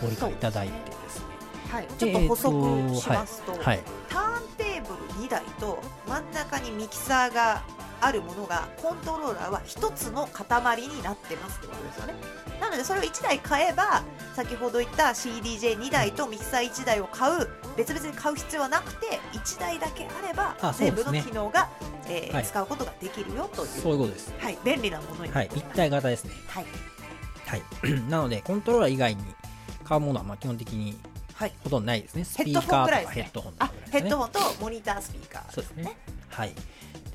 [0.00, 1.24] ご理解いただいてですね。
[1.70, 3.80] はい、ちょっと補足しますと、はい。
[4.08, 7.62] ターンテーブル2台と真ん中にミキサーが
[8.00, 12.14] あるものがコントローラーは1つの塊になってますってことですよね。
[12.62, 14.02] なのでそれを1台買えば
[14.34, 21.68] 先ほど言った CDJ2 台とミキサー1台を買う別々に買う必要はなくて1台だけあれば全部の機能が、
[22.08, 22.44] えーはい。
[22.44, 24.34] 使うことができるよというそういうことです。
[24.38, 25.62] はい、便利なものになります。
[25.76, 26.32] 体型ですね。
[26.48, 26.66] はい。
[27.46, 27.62] はい。
[28.10, 29.22] なのでコントローラー以外に
[29.84, 30.98] 買うものはまあ基本的に
[31.34, 31.52] はい。
[31.62, 32.24] ほとんどないですね。
[32.24, 33.52] スヘッドホンピーカーとかヘッドホン
[33.90, 35.96] ヘッドホンとモニタースピーカーそうですね。
[36.28, 36.50] はい。
[36.50, 36.52] っ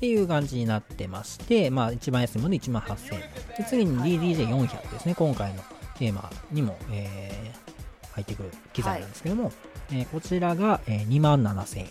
[0.00, 3.20] ていう感じになってまして、まあ、一番安いもので1万8000円。
[3.20, 5.14] で、次に DDJ400 ですね。
[5.14, 5.62] 今回の
[6.00, 7.70] テーマにも、えー
[8.12, 9.52] 入ってくる機材なんですけども、
[9.92, 11.90] えーこちらが、えー2万7000円。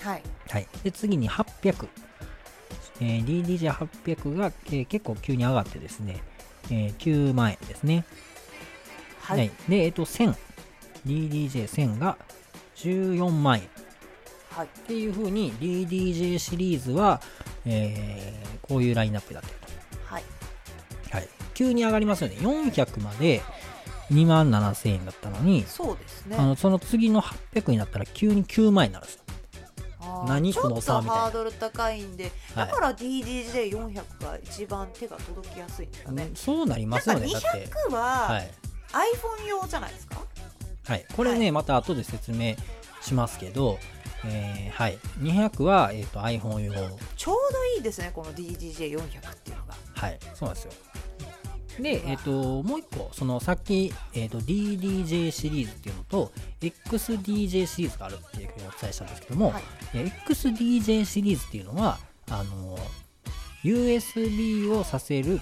[0.00, 0.66] はいはい。
[0.82, 1.88] で、次に800。
[3.00, 6.22] えー DDJ800 が、えー結構急に上がってですね、
[6.70, 8.04] えー9万円ですね。
[9.22, 10.34] はい、で、えっ、と、1000。
[11.06, 12.18] DDJ1000 が
[12.76, 13.68] 14万円。
[14.50, 17.22] はいっていう風に DDJ シリーズは、
[17.64, 20.24] えーこういうラインナップだったはい
[21.10, 22.36] と、はい、急に上がりますよね。
[22.36, 23.42] 400まで
[24.10, 26.36] 2万7000円だったのに、そうですね。
[26.38, 29.24] あのその次の800になったら急に9万円になるんですよ。
[30.26, 31.22] 何この差みたいな。
[31.22, 32.68] ハードル高いんで、はい。
[32.68, 37.32] だから DDJ400 が一番手が届きやすいんですかね、そうなりますよね。
[37.32, 37.48] だって
[37.90, 38.50] 200ははい。
[38.92, 40.22] iPhone 用じゃないですか？
[40.86, 42.54] はい、これね、また後で説明
[43.00, 43.78] しますけど、
[44.26, 46.72] えーはい、200は、えー、と iPhone 用。
[47.16, 49.74] ちょうどいいですねこの DDJ400 っていうのが。
[49.94, 50.72] はい、そうなんですよ。
[51.80, 59.62] で、えっ、と、もう一個、そのさっき、えっ、と、DDJ シリーズっていうのと、XDJ シリーズがあるっていうふうにお伝えしたんですけども、はい
[59.94, 61.98] え XDJ シリーズっていうのは、
[62.30, 62.78] あの、
[63.64, 65.40] USB をさせる、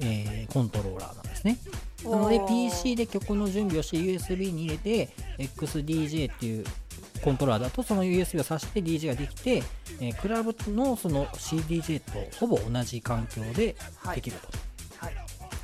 [0.00, 1.58] えーコントローラーなんですね。
[2.04, 6.64] なので PC で曲の準備をして USB に入れて XDJ っていう
[7.22, 9.62] コントローラーだとその USB を挿して DJ ができて、
[10.00, 13.76] えークラブのその CDJ とほぼ同じ環境で
[14.14, 14.46] できると。
[14.48, 14.67] はい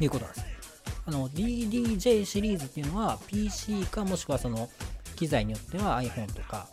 [0.00, 0.46] いうことなんです。
[1.06, 4.70] あの DDJ シリーズっていうのは PC かもしくはその
[5.16, 6.66] 機材によっては iPhone とか、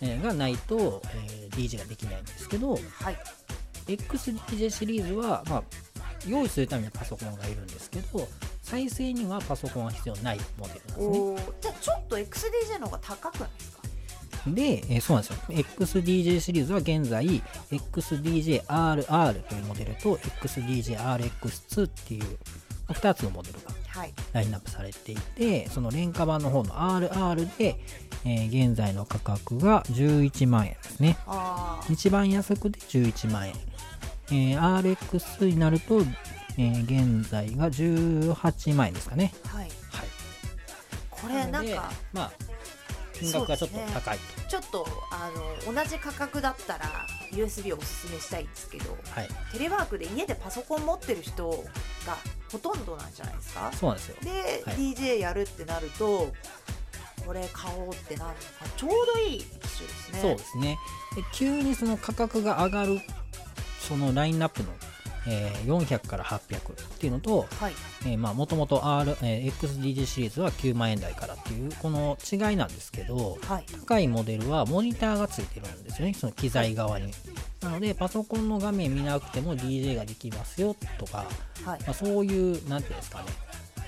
[0.00, 2.78] えーがないと、えー DJ ができないんですけどは
[3.10, 3.16] い
[3.88, 5.62] XDJ シリーズは、まあ、
[6.26, 8.26] 用意するためにはパソコンがいるんですけど
[8.62, 11.54] 再生にはパソコンは必要ないモデルなんですね。
[11.60, 13.82] じゃあちょっと XDJ の方が高くないですか？
[14.46, 15.86] で、えーそうなんですよ。
[15.86, 22.38] XDJ シリーズは現在 XDJRR というモデルと XDJRX2 っていう
[22.88, 27.78] 2つのモデルがはいラインナップされていて、その廉価版の方の RR で、
[28.24, 31.16] えー現在の価格が11万円ですね。
[31.90, 33.54] 一番安くで11万円。
[34.30, 36.00] えー RX になると、
[36.56, 39.32] えー現在が18万円ですかね。
[39.44, 39.70] はいはい。
[41.10, 42.32] これなんかまあ、
[43.22, 44.42] 金額がちょっと高いと。
[44.48, 45.30] ちょっとあ
[45.66, 49.28] の同じ価格だったら USB をおすすめしたいんですけどはい。
[49.52, 51.48] テレワークで家でパソコン持ってる人
[52.06, 52.16] が
[52.50, 53.70] ほとんどなんじゃないですか？
[53.72, 54.16] そうなんですよ。
[54.22, 54.30] で、
[54.66, 56.32] はい DJ やるってなると
[57.26, 58.34] これ買おうってなるのが
[58.76, 60.78] ちょうどいい機種ですねそうですね
[61.14, 63.00] で急にその価格が上がる
[63.78, 64.68] そのラインナップの、
[65.26, 68.16] えー400から800っていうのとはい。
[68.16, 73.64] もともと XDJ シリーズは9万円台からっていうこの違いなんですけどはい。
[73.86, 77.12] 高いモデルはモニターがついてるんですよねその機材側に。
[77.60, 81.26] なのでパソコンの画面見なくても DJ ができますよとか、
[81.64, 81.80] はい。
[81.80, 83.26] まあ、そういうなんていうんですかね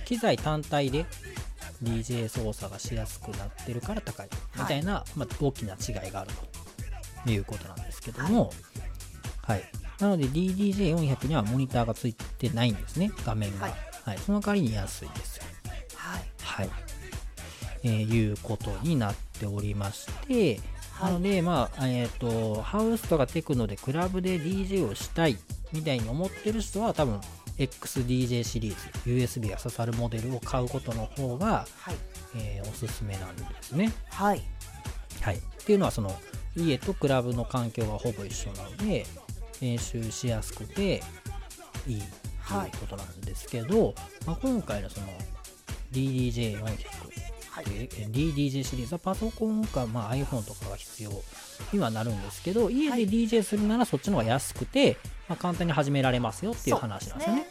[0.05, 1.07] 機材単体で
[1.83, 6.31] DJ 操作がしやすくなってるから高いみたいな、まあ、大きな違いがある
[7.25, 8.53] ということなんですけども、
[9.43, 9.63] はい
[10.01, 13.73] なので DDJ400 にはモニターがついてないんですね画面が、は
[14.05, 14.17] はい。
[14.17, 15.45] いその代わりに安いですよ。
[15.97, 16.25] はい。
[16.39, 16.71] はい、
[17.85, 20.61] えーいうことになっておりまして、
[20.93, 21.13] はい。
[21.13, 25.39] なので、まあ、えっ、と、ハウスとかテクノでクラブで DJ をしたい
[25.73, 27.21] みたいに思ってる人は、多分、
[27.59, 31.95] XDJ シリーズ、USB が刺さるモデルを買うことの方が、はい。
[32.37, 33.93] えーおすすめなんですね。
[34.11, 34.43] はい。
[35.21, 35.37] はい。
[35.37, 36.15] っていうのは、その、
[36.57, 39.07] 家とクラブの環境がほぼ一緒なので
[39.65, 41.03] 練習しやすくて
[41.87, 42.03] いい
[42.47, 43.95] ということなんですけど、
[44.27, 45.07] まあ、今回のその
[45.93, 46.63] DDJ400
[47.51, 47.65] はい。
[47.65, 51.11] DDJ シリーズはパソコンか、まあ、iPhone とかが必要
[51.73, 53.09] にはなるんですけど家ではい。
[53.09, 54.99] DJ するならそっちの方が安くて、
[55.29, 57.47] まあ、簡単に始められますよっていう話なんですよね。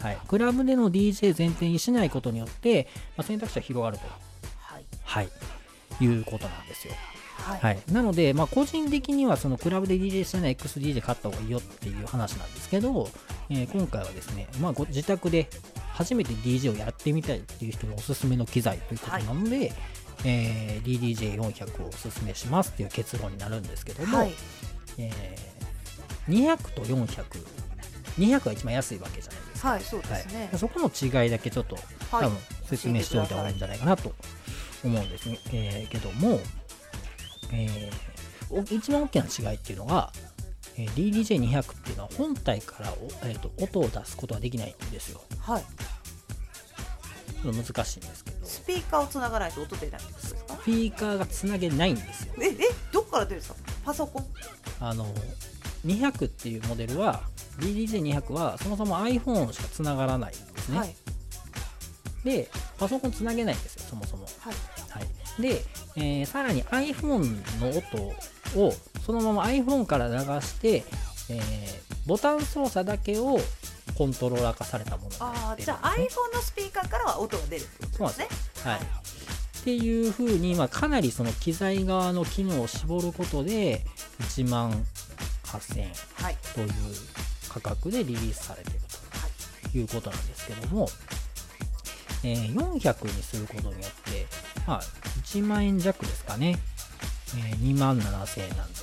[0.00, 4.04] はい、クラブでの DJ 前提にしないことによって、まあ、選択肢は広がると、
[4.58, 4.84] はい。
[5.02, 5.28] はい、
[6.00, 6.94] いうことなんですよ。
[7.44, 7.60] はい。
[7.60, 13.08] はい、なので、まあ、個人的にはそのクラブで DJ してない XDJ 買った方がいいよっていう話なんですけど、
[13.50, 15.48] えー今回はですね、まあ、ご自宅で
[15.92, 19.72] 初めて DJ をやってみたいっていう人におすすめの機材ということなので、
[20.24, 21.00] えー
[21.36, 24.32] DDJ400 をおすすめしますっていう結論になるんですけども、はい。
[24.98, 25.54] えー
[26.26, 27.06] 200と400、
[28.18, 29.68] 200が一番安いわけじゃないですか。
[29.68, 30.48] はいそうですね。
[30.50, 30.88] はい、そこの
[31.22, 31.76] 違いだけちょっと
[32.10, 32.28] 多はい。
[32.30, 34.14] 分説明しておいた方がいいんじゃないかなと
[34.82, 36.40] 思うんですね、えーけども、
[37.54, 38.14] えー
[38.50, 40.12] お一番大きな違いっていうのが、
[40.76, 45.20] えー DDJ200 っていうのは本体からお、えーと音を出すことができないんですよ。
[45.40, 45.62] はい。
[47.42, 48.46] ちょっと難しいんですけど。
[48.46, 50.56] スピーカーをつながないと音出ないってことですか？
[50.56, 52.34] スピーカーがつなげないんですよ。
[52.40, 52.56] ええ
[52.92, 53.58] どっから出るんですか？
[53.84, 54.26] パソコン？
[54.80, 55.06] あの
[55.86, 57.22] 200っていうモデルは
[57.58, 60.94] DDJ200 はそもそも iPhone しかつながらないんですね、はい。
[62.24, 64.24] でパソコンつなげないんですよそもそも。
[64.24, 64.56] はいはい、
[65.38, 65.62] で、
[65.96, 68.72] えーさらに iPhone の音を
[69.04, 70.84] そのまま iPhone から流して、
[71.30, 73.38] えーボタン操作だけを
[73.96, 78.28] コントローラー化されたものになあってるあじゃあ iPhone のスピーカーからは音が出るってことですね。
[78.64, 83.82] はい、っていうふうに、まあ、かなりその機材側の機能を絞ることで
[84.20, 84.72] 1万
[85.44, 86.36] 8000円はい。
[86.54, 86.70] という
[87.48, 88.80] 価格でリリースされている
[89.72, 90.88] ということなんですけども、
[92.24, 94.26] えー400にすることによって、
[94.66, 94.80] まあ、
[95.22, 96.58] 1万円弱ですかね、
[97.36, 98.80] え2万7000円なんで、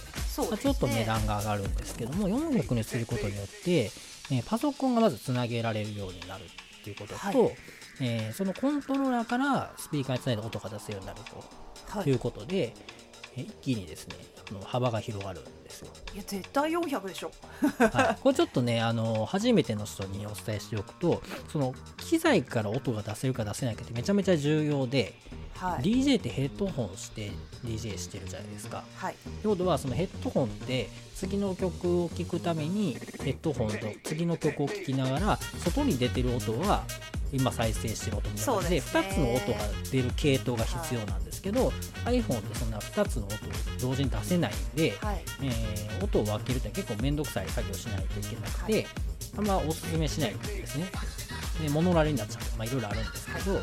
[0.51, 3.91] まちょっと値段が上がるんですけども、400にすることによって、
[4.31, 7.35] えーパソコンがまずつなげられるようになるっていうことと、はい。
[7.99, 11.19] えーそのコントローラーからスピーカーにつないで音が出せるようになる
[11.89, 12.03] はい。
[12.03, 13.00] ということで、えー
[13.35, 14.15] 一気にですね、
[14.65, 15.87] 幅が広がるんですよ。
[16.13, 17.31] いや絶対400でしょ。
[17.61, 25.13] はい、これちょっとねあの初めての人にお伝えしておくとその機材から音が出せるか出せないかってめちゃめちゃ重要で、
[25.55, 25.83] はい。
[25.83, 27.31] DJ ってヘッドホンして
[27.63, 28.83] DJ してるじゃないですか。
[28.95, 29.13] はい。
[29.13, 36.83] ってことはそのヘッドホンって次の曲を聴くためにヘッドホンと次の曲を聴きながら外に出てる音は
[37.31, 38.99] 今再生してる音になるのでですね。
[39.01, 41.71] 2つの音が出る系統が必要なんですけど、
[42.05, 43.37] iPhone ってそんな2つの音を
[43.81, 45.23] 同時に出せないんで、はい。
[45.43, 48.87] えー音を分けるって結構面倒くさい作業しないといけなくて、
[49.37, 50.85] あんまおすすめしないんですね。
[51.61, 53.59] でモノラルになっちゃうまあいろいろあるんですけど、え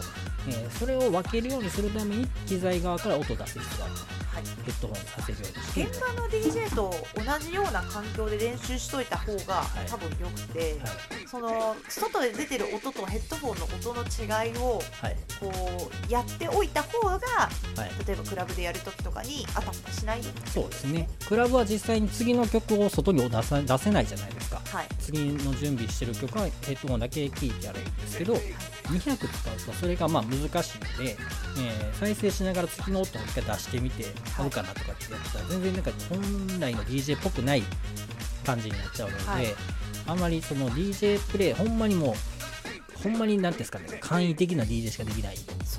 [0.67, 3.95] ーそれを分けるようにするために機材側から音を出す必要がある
[4.39, 4.47] はい。
[4.65, 5.85] ヘッドホンさせるようにして。
[5.85, 9.91] 現場の DJ と同じような環境で練習しといた方がい。
[9.91, 11.27] 多分よくて、はい。
[11.27, 15.17] その外で出てる音とヘッドホンの音の違いをはい。
[15.41, 18.07] こうやっておいた方がはい。
[18.07, 21.09] 例えばクラブでやるときとかにあたふたしないそうですね。
[21.27, 24.61] クラブは実際に次の曲を外に出さ出せないじゃないですか。
[24.65, 24.87] はい。
[25.01, 28.35] 次の準備してる曲はヘッドホンだけ聴いてやるんですけど
[28.89, 29.27] 200使う
[29.67, 31.17] とそれがまあ難しいので、
[31.59, 34.05] えー再生しながら次の音を一回出してみて
[34.39, 37.63] 合うかなとかってやったら全然なんか本来の DJ っぽくない
[38.47, 39.47] 感じになっちゃうので、はい。
[40.07, 42.15] あんまりその DJ プレイほんまにもう
[43.03, 45.37] ほんまになんていうんですかね簡易的な DJ しかできない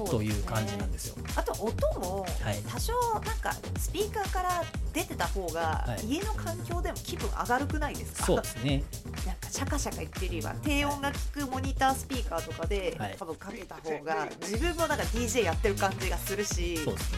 [0.10, 1.16] という感じなんですよ。
[1.36, 2.62] あと音もはい。
[2.68, 6.06] 多少なんかスピーカーから出てた方がはい。
[6.06, 8.84] 家の環境でも気分上がるくないですか、そうですね。
[9.26, 13.16] なんかシャカシャカ言ってるよりは低音が効くモニタースピーカーとかで、はい。
[13.20, 17.18] 多分かけた方が自分もなんか DJ やってる感じがするし、そうですね。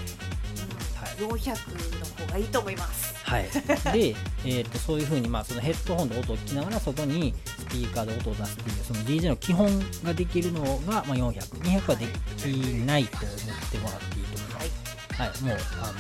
[1.26, 3.16] うん400の方がいいと思います。
[3.24, 3.44] はい、
[3.94, 9.68] で、えー、とそういうふうに、まあ、そのヘッドホンで音を聞きながら外にスピーカーで音を出すっていうその DJ の基本
[10.04, 12.08] ができるのが、まあ、400200はで
[12.38, 12.46] き
[12.86, 13.38] ないと思っ
[13.72, 15.30] てもらっていいと思います、はい。
[15.30, 15.42] はい。
[15.42, 15.94] もうあの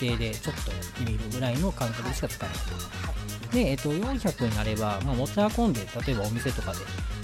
[0.00, 6.78] 家庭でちょっとやってみるぐらいの感覚でしか使えないと、で、えー、と400になれば、まあ、持ち運んで例えばお店とかで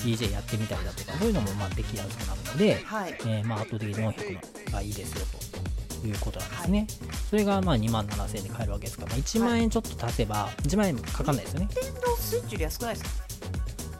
[0.04, 4.34] DJ やってみたりだとかそういうのもまあできやすくなるので、はい、えーまあ、圧倒的に400
[4.66, 6.10] のがいいですよとい。
[6.10, 6.86] うことなんですね。
[7.30, 11.68] それがまあ2万7000円で買えるわけですから、まあ、1万円ちょっと足せば、1万円かかんないですよね。
[11.74, 13.10] 電動スイッチより安くないですか？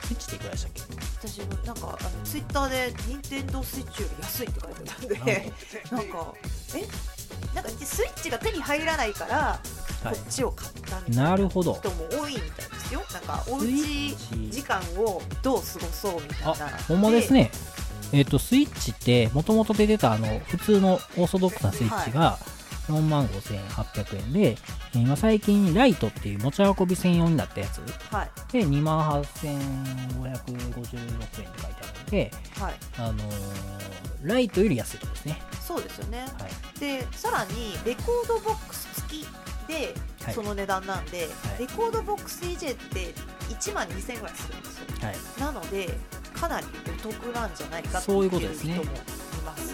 [0.07, 0.83] スイッチっていくらでしたっけ？
[1.29, 5.53] 私なんかあのツイッターで任天堂スイッチより安いって書いてたんで
[5.91, 6.35] なんか
[6.75, 6.87] え？
[7.55, 10.15] なんかスイッチが手に入らないから、はい。
[10.15, 11.37] こっちを買ったみたいな。
[11.37, 11.79] 人も
[12.11, 13.03] 多いみたいですよ。
[13.13, 14.17] なんかおうち
[14.51, 17.51] 時間をどう過ごそうみたあいな、ほんまですね。
[18.13, 22.39] えっ、と、スイッチって、もともとで出た、あの、普通のオーソドックスなスイッチが、
[22.89, 24.59] 4万5800円で、えー
[24.95, 27.81] 今最近ライトっていう持ち運び専用になったやつ。
[28.13, 28.31] はい。
[28.53, 32.75] で2万8556円って書いてあるので、はい。
[32.99, 33.29] あのー
[34.25, 35.41] ライトより安いとこですね。
[35.65, 36.19] そうですよね。
[36.21, 36.81] はい。
[36.81, 39.27] でさらにレコードボックス付き
[39.69, 40.35] ではい。
[40.35, 41.25] その値段なんで、は
[41.57, 41.61] い。
[41.61, 43.15] レコードボックス DJ って
[43.51, 44.87] 1万2000円ぐらいするんですよ。
[45.03, 45.17] はい。
[45.41, 45.91] なので
[46.35, 48.75] かなりお得なんじゃないかってそういいううことですね。
[48.75, 48.97] 人もい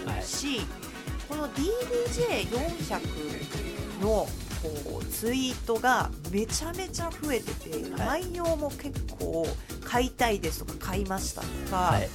[0.05, 0.61] ますし、
[1.27, 4.27] この DDJ400 の
[4.61, 9.47] こうツイートがめちゃめちゃ増えてて、は内容も結構
[9.83, 12.09] 買いたいですとか買いましたとか、はい。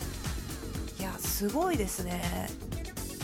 [0.98, 2.20] いやすごいですね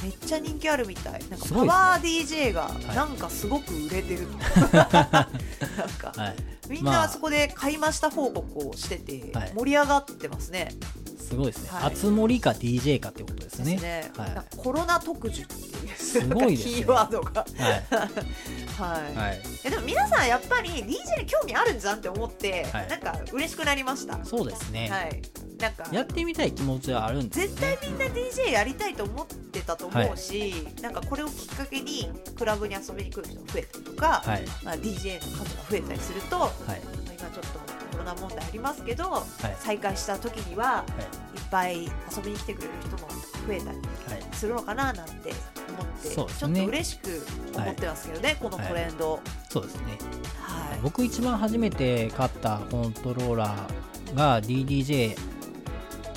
[0.03, 4.27] めっちゃ人気あるみたいなんかパワー DJ がいなんかすごく売れてる、
[4.73, 5.29] なんか
[6.17, 6.57] はい。
[6.69, 10.71] みんまあなそこで買いました報告をしててはい盛り上がってますね。
[11.19, 11.71] すごいですね。
[11.71, 13.77] はいあつ森か DJ かってことですね。
[13.77, 14.11] ね。
[14.17, 15.55] はいコロナ特需って
[16.21, 17.47] すごいですねキーワードが。
[17.59, 17.85] はい。
[18.77, 19.17] はい。
[19.17, 19.41] はい。
[19.65, 20.95] えでも皆さんやっぱり DJ に
[21.27, 24.25] 興味あるんじゃんって思って、はいなんか嬉しくなりました？
[24.25, 24.89] そうですね。
[24.91, 25.23] はい。
[25.59, 27.79] なんかやってみたい気持ちはあるんですよ絶ね。
[27.81, 34.43] 対みんな DJ やりたいと思ってたと思うし、なんかこれをきっかけにクラブに遊びに来る人が増えたりとか、はい。
[34.63, 36.53] まあ、DJ の数が増えたりすると、まはい。
[36.69, 36.77] あ
[37.19, 39.25] 今ちょっとコロナ問題ありますけど、はい。
[39.59, 40.85] 再開した時にはは
[41.35, 41.39] い。
[41.39, 43.09] いっぱい遊びに来てくれる人も
[43.47, 43.83] 増えたりは
[44.17, 44.37] い。
[44.37, 47.27] するのかななんて思って、そうですねちょっと嬉しく
[47.57, 49.21] 思ってますけどね、このトレンド。
[49.49, 49.99] そうですね。
[50.41, 50.79] はい。
[50.83, 55.17] 僕一番初めて買ったコントローラーが DDJ、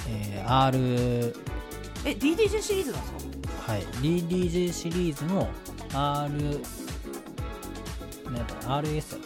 [0.09, 0.77] えー R、
[2.05, 3.13] え DDJ シリーズなんです
[3.65, 3.71] か？
[3.73, 5.47] はい DDJ シリーズの
[5.93, 6.31] R
[8.25, 9.21] なんだ RS だっ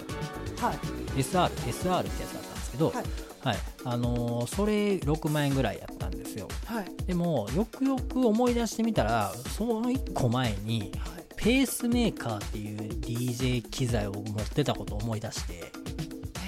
[0.56, 0.76] たかはい。
[0.76, 0.82] な
[1.16, 2.34] SR SR ってやつ
[2.74, 3.04] けど、はい。
[3.48, 3.58] はい。
[3.86, 6.48] あのーそれ6万円ぐらいやったんですよ。
[6.66, 6.86] はい。
[7.06, 10.92] でもよくよく思い出してみたらその1個前に
[11.38, 15.72] ペースメーカーっていう DJ 機材を持ってたことを思い出して。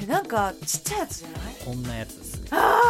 [0.01, 1.55] えなんかちっちゃいやつじゃない？
[1.65, 2.47] こんなやつですね。
[2.51, 2.82] あ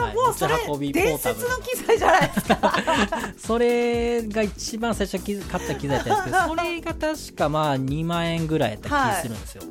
[0.00, 0.14] あ、はい。
[0.14, 0.54] もうそれ
[0.92, 2.74] 伝説の機材じゃないですか。
[3.36, 9.62] それが一番最初に買った機材だったんですけど それが確かまあ2万円ぐらいやった気するんですよ、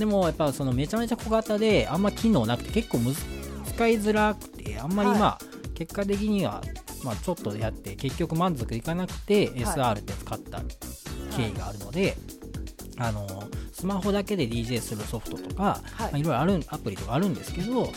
[0.00, 3.22] でもやっぱそのめちゃめちゃ小型であんま機能なくて結構むず
[3.74, 5.38] 使いづらくてあんまりまあ、
[5.74, 6.62] 結果的には
[7.04, 10.62] まあちょっとやって結局満足いかなくて SR って使った
[11.36, 12.16] 経緯があるので、
[12.96, 13.26] あの
[13.72, 16.12] スマホだけで DJ するソフトとか、はい。
[16.12, 17.92] まあ、いろいろあるアプリとかあるんですけど、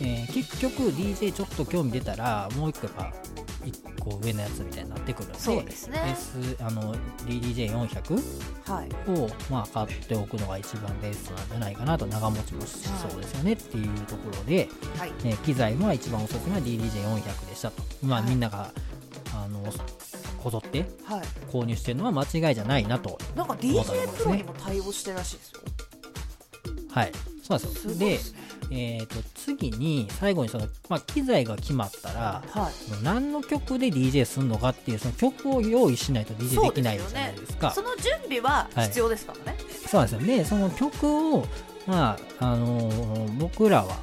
[0.00, 3.12] えー結局 DJ ちょっと興味出たらもう一個やっぱ
[3.64, 6.94] 一個上のやつみたいになってくるのでそうですね S あの
[7.26, 8.88] DDJ400 はい。
[9.10, 15.12] を、まあ、買っておくのが一番ベストなんじゃないかなと長持ちもしそうですよねっていうところで、はい。
[15.24, 18.70] えー機材は一番おすすめは DDJ400 でしたと、まあ、はいみんなが
[19.34, 19.62] あの
[20.42, 21.22] こぞってはい。
[21.50, 25.60] 購入してるのは間違いじゃないなとなんか DJ プロにも対応してるらしいですよ。
[26.90, 28.18] はいそうなんですよでね。
[28.70, 33.04] えー、と次に最後にその、まあ、機材が決まったらはい。
[33.04, 39.32] 何の曲で DJ するのかっていうその曲を用意しないと DJ できないじゃないですかその準備は必要ですか？
[39.46, 39.58] らね。
[39.86, 41.46] そうなんですよねその曲を
[41.86, 43.96] まああのー僕らは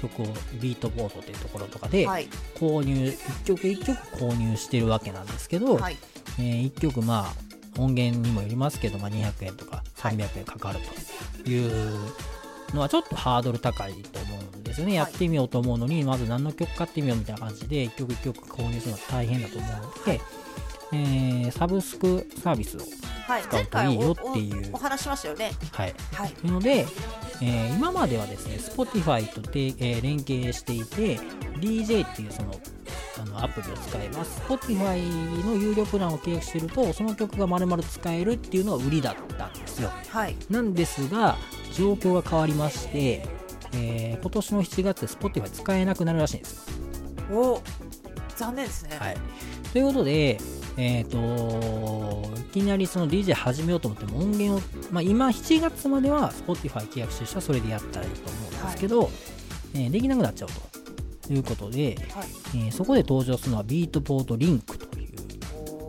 [0.00, 0.26] 曲を
[0.60, 2.28] ビートボードというところとかではい。
[2.54, 5.96] 購入一曲一曲購入してるわけなんですけど、はい。
[6.38, 10.78] え1曲まあ音源にもよりますけど、まあ、200円とかはい300円かかる
[11.44, 11.94] という
[12.74, 20.20] のはちょっとハードル高いと思うんですよね、はいやってみようと思うのにまず何の曲買ってみようみたいな感じで1曲1曲購入するのは大変だと思うので、
[20.92, 22.80] えーサブスクサービスを
[23.26, 23.42] はい。
[23.42, 25.50] 使うといいよっていうおお話ししましたよね。
[25.72, 26.30] はいはい。
[26.30, 26.86] というので、
[27.42, 31.18] えー今まではですね Spotify とて、えー連携していて
[31.60, 32.52] DJ っていうその
[33.18, 40.36] あのアプリを使えば Spotify の有料プランを契約してるとその曲が丸々使えるっていうのが売りだったんですよはい。
[40.50, 41.36] なんですが
[41.76, 43.26] 状況が変わりまして、
[43.74, 46.70] えー今年の7月で Spotify 使えなくなるらしいんです
[47.30, 47.38] よ。
[47.38, 47.62] お
[48.34, 48.96] 残念ですね。
[48.98, 49.16] はい、
[49.72, 50.38] ということで、
[50.76, 54.60] えー、といきなりその DJ 始めようと思っても音源を、
[54.92, 59.10] まあ、今7月までは Spotify 契約してる人はそれでやったらいいと思うんですけど、
[59.74, 60.76] えーできなくなっちゃうと。
[61.28, 62.26] いうことで、はい。
[62.54, 65.16] えーそこで登場するのはビートポートリンクという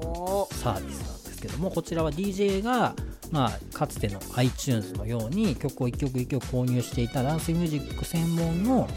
[0.04, 2.96] おサービスなんですけどもこちらは DJ が、
[3.32, 8.88] まあ、かつての iTunes のように曲を1曲1曲購入していたダンスミュージック専門の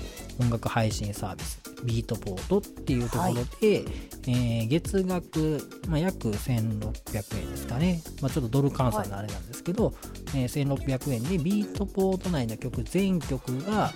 [0.41, 3.85] 音楽配信サービスビートポートっていうところで、
[4.27, 9.95] えー月額、まあ、約1600円ですかね、まあ、ちょっとドル換算のあれなんですけど、
[10.35, 13.93] えー1600円でビートポート内の曲全曲が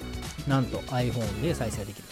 [0.49, 2.05] なんと iPhone で再生できる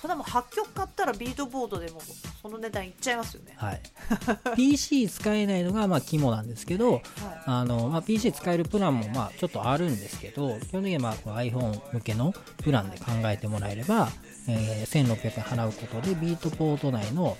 [0.00, 2.00] それでも8曲買ったらビートボードでも
[2.40, 3.54] その値段いっちゃいますよね。
[3.56, 3.80] はい。
[4.56, 7.02] PC 使えないのがまあ肝なんですけどはい。
[7.46, 12.32] あの、まあ、PC 使えるプランもまあちょっとあるんですけど基本的にはまあこの iPhone 向けの
[12.62, 14.08] プランで考えてもらえれば、
[14.48, 17.36] えー1600円払うことでビートポート内の、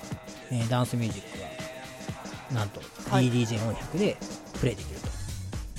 [0.50, 1.38] えーダンスミュージック
[2.52, 2.80] がなんと
[3.10, 3.30] はい。
[3.30, 4.16] DDJ400 で
[4.60, 5.06] プレイできると、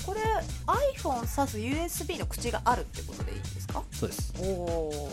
[0.06, 0.20] これ
[0.98, 3.82] iPhone 挿す USB の口があるってことでいいんですか？
[3.92, 4.34] そうです。
[4.40, 5.10] おお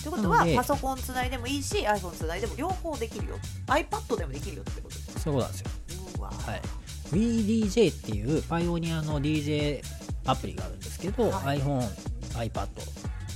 [0.00, 3.38] ってことはパソコンつないでもいいし iPhone つないでも両方できるよ。
[3.66, 5.70] iPad でもできるよってことですかそういうことなんですよ。
[6.18, 6.30] うわ。
[6.30, 6.60] はい、
[7.12, 9.82] WeDJ っていうパイオニアの DJ
[10.24, 11.86] アプリがあるんですけど、は iPhone、
[12.34, 12.68] iPad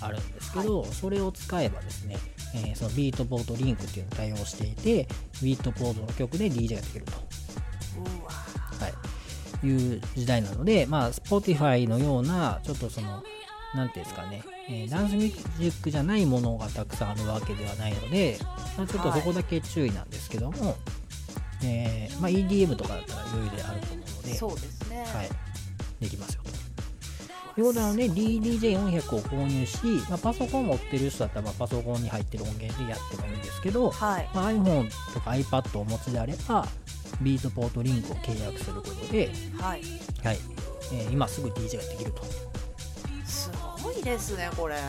[0.01, 2.17] あるんですけど、それを使えばですね、
[2.55, 5.09] えーそのビートポートリンクっていうのを対応していて、
[5.43, 7.12] ビートポートの曲で DJ ができると、
[7.99, 8.31] うわ。
[8.31, 8.89] は
[9.62, 13.23] い、いう時代なので、まあ、Spotify のような、ちょっとその、
[13.75, 18.39] なんていうんですかね、えーダンスミュージックじゃないものがたくさんあるわけではないので、
[18.77, 20.77] まあ、ちょっとそこだけ注意なんですけども、
[21.64, 25.29] えーまあ、EDM とかだったら余裕であると思うので、そうですね、はい、
[26.01, 26.55] できますよと。
[27.55, 29.79] ということなので DDJ400 を購入し、
[30.11, 34.29] まあ、パソコン持ってる人だったらまあパソコンに入ってる音源でやってもいいんですけど、はい。
[34.35, 36.66] まあ、iPhone とか iPad をお持ちであれば
[37.22, 39.83] ビートポートリンクを契約することで、はい。
[40.25, 40.39] はい。
[40.93, 42.22] えー今すぐ DJ ができると。
[43.85, 44.76] すごいですねこれ。
[44.76, 44.82] はい、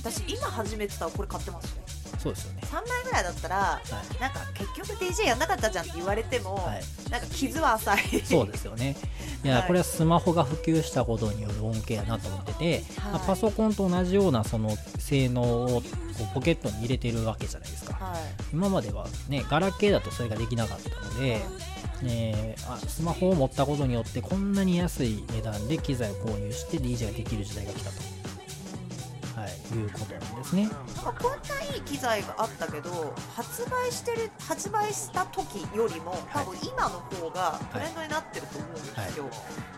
[0.00, 1.81] 私今初めてたらこれ買ってますね
[2.18, 2.62] そうですよね。
[2.64, 4.20] 3枚ぐらいだったらはい。
[4.20, 8.20] なんか結局 DJ やんなかったじゃんって言われても、はい、なんか傷は浅い。
[8.24, 8.96] そうですよね。
[9.44, 9.66] いや、はい。
[9.66, 15.82] これはスマホが普及したことによる恩恵やなと思ってて、まあはいパソコンと同じようなその性能を
[16.18, 17.94] こうポケットに入れてるわけじゃないですか。
[17.94, 18.20] はい。
[18.52, 21.40] 今まではねガラケーだとそれができなかったので、
[22.04, 27.96] えーあスマホを持ったことによってこんなに安い値段で機材を購入して DJ ができる時代が来たと、
[29.42, 30.62] はい、いうことなんですね。
[30.64, 39.28] なんかこんないい機材があったけど発売してる発売した時よりも多分今の方がトレンドになってると思うんですよ、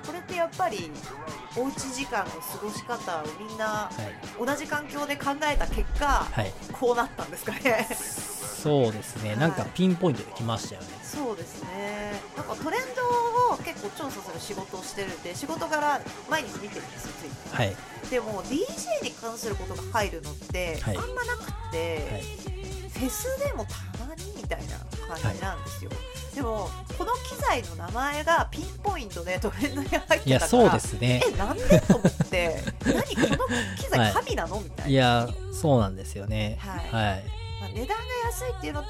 [0.06, 0.90] これってやっぱり
[1.56, 4.44] おうち時間の過ごし方をみんなはい。
[4.44, 7.88] 同じ環境で考えた結果、はい、こうなったんですかね。
[7.90, 10.88] そうですね、なんかピンポイントで来ましたよね。
[11.14, 12.12] そうですね。
[12.36, 17.76] なんかトレンドを結構調査する仕事をしてるんで仕事から毎日見てるんですよついてはい、
[18.10, 20.96] でも DJ に関することが入るのってあはい。
[20.96, 24.78] んまなくって、はい、フェスでもたまにみたいな
[25.20, 25.90] 感じなんですよ、
[26.34, 31.22] でもこの機材の名前がピンポイントでトレンドに入ってたからいや、そうですね。
[31.32, 33.48] えなんでと思って 何この
[33.78, 34.60] 機材神なの？
[34.60, 36.58] みたいな、いや、そうなんですよね。
[36.60, 37.10] はい。
[37.10, 37.24] はい、
[37.64, 37.94] まあ、値段が
[38.26, 38.88] 安いっていうのと、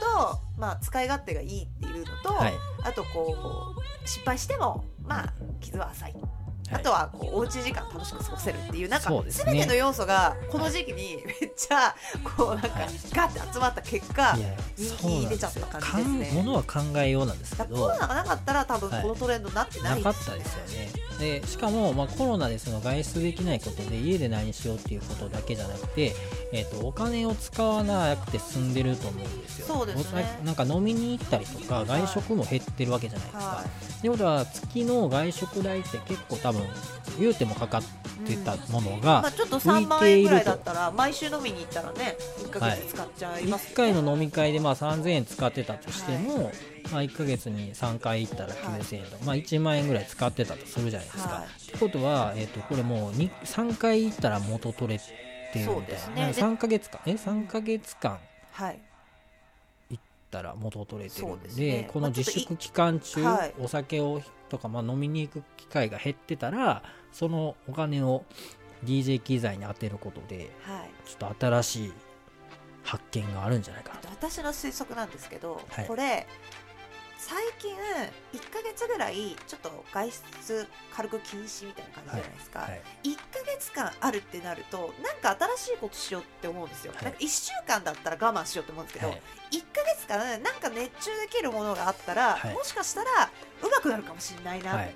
[0.58, 6.12] まあ、使い勝手がいいっていうのと、はい、あとこう失敗してもまあ傷は浅い。
[6.12, 11.94] はいあとはこうおうち時間楽しく過ごせるっていうなんかすての要素がこの時期にめっちゃ
[12.36, 14.36] こうなんかはいガッて集まった結果
[14.76, 16.42] 人気出ちゃった感じですね。
[16.42, 19.02] ものは考えようなんですけどコロナがなかったら多分はい。
[19.02, 21.04] このトレンドになってなないかですったですよね。
[21.18, 26.12] でしかも、まあ、コロナでその外出できないことで家で何しようっていうことだけじゃなくて、
[26.52, 29.66] えー、とお金を使わなくて済んでると思うんですよ。
[29.66, 30.38] そうですね。
[30.42, 33.64] おなんか飲みに行ったりとか外食も減ってるわけじゃないですか、は
[33.98, 36.53] ってことは月の外食代って結構多分
[37.18, 37.82] 言うてもかかっ
[38.26, 46.52] てたものが、まあ、ちょっと3万円ぐらいだったら毎週飲みに行ったらね1ヶ月使っちゃいます1回の飲み会でまあ3000円使ってたとしても、
[46.92, 51.34] まあ、1ヶ月に3回行ったら9000円と、まあ、1万円ぐらい使ってたとするじゃないですか。
[51.34, 51.44] はい。
[51.44, 55.04] ってことは、えー、とこれもうに3回行ったら元取れて
[55.54, 56.26] るみそうたいな、ですね。
[56.26, 57.00] で3ヶ月間？
[57.06, 58.18] え？3ヶ月間
[58.52, 58.80] はい。
[59.90, 61.90] 行ったら元取れてるそんでね。
[61.92, 63.54] この自粛期間中、はい。
[63.60, 64.20] お酒を
[64.54, 66.82] とか、まあ、飲みに行く機会が減ってたら
[67.12, 68.24] そのお金を
[68.84, 71.92] DJ 機材に当てることではいちょっと新しい
[72.84, 74.08] 発見があるんじゃないかなと。
[74.08, 76.26] 私の推測なんですけど、はいこれ
[77.26, 77.74] 最近
[78.34, 82.80] 1ヶ月ぐらいちょっと外出軽く禁止みたいな感じじゃないですか、はい。
[83.02, 87.04] 1ヶ月間あるってなるとなんか新しいことしようって思うんですよ、はい。
[87.04, 89.22] なんか1週間だったら我慢しようって思うんですけど、はい。
[89.52, 92.54] 1ヶ月間なんか熱中できるものがあったら、はい。
[92.54, 93.30] もしかしたら
[93.62, 94.94] 上手くなるかもしれないな、はい。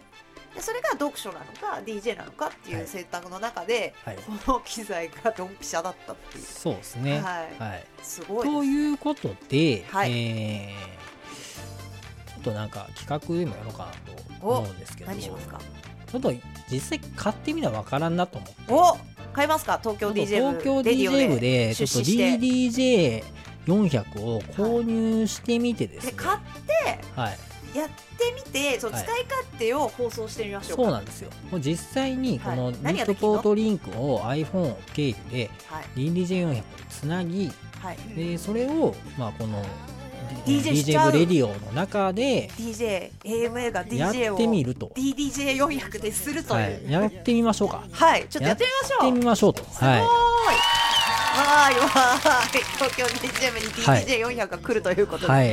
[0.55, 2.85] でそれが読書なのか DJ なのかっていはい。
[2.85, 4.16] う選択の中で、はい。
[4.16, 6.45] この機材がドンピシャだったっていう。
[6.45, 7.20] そうですね。
[7.20, 7.59] はい。
[7.59, 7.87] はい。
[8.03, 10.12] すごいということで、はい。
[10.12, 13.93] えーちょっとなんか企画でもやろうかな
[14.41, 15.61] と思うんですけど、何しますか？
[16.11, 16.32] ちょっと
[16.70, 18.97] 実際買ってみなわからんなと思って、お
[19.34, 19.78] 買いますか？
[19.82, 23.22] 東京 DJ 部東京 DJ 部でちょっと出資して
[23.66, 27.01] DDJ400 を購入してみてですね、で買って？
[27.14, 27.39] はい、
[27.76, 27.95] やって
[28.34, 29.05] みてそのはい。
[29.05, 30.82] 使い勝手を放送してみましょうか。
[30.84, 31.30] そうなんですよ。
[31.51, 32.74] もう実際にこのはい。
[32.74, 37.51] ミッドポートリンクを iPhone 経由ではい DDJ400 につなぎ
[37.82, 39.62] はいでそれをまあこの？
[40.49, 41.11] DJ しちゃう。
[41.11, 46.89] DJ ブレディオの中で DJ AMA がや DJ をってみると、DDJ400 でするとはいう。
[46.89, 47.85] い、やってみましょうか。
[47.91, 49.05] はい、ちょっとやってみましょう。
[49.05, 49.55] やってみましょう。
[49.55, 50.01] とすごーい、はい。
[50.01, 52.63] わーいわーい。
[52.75, 55.49] 東京 DJM に DJ400 が来るということで、はい。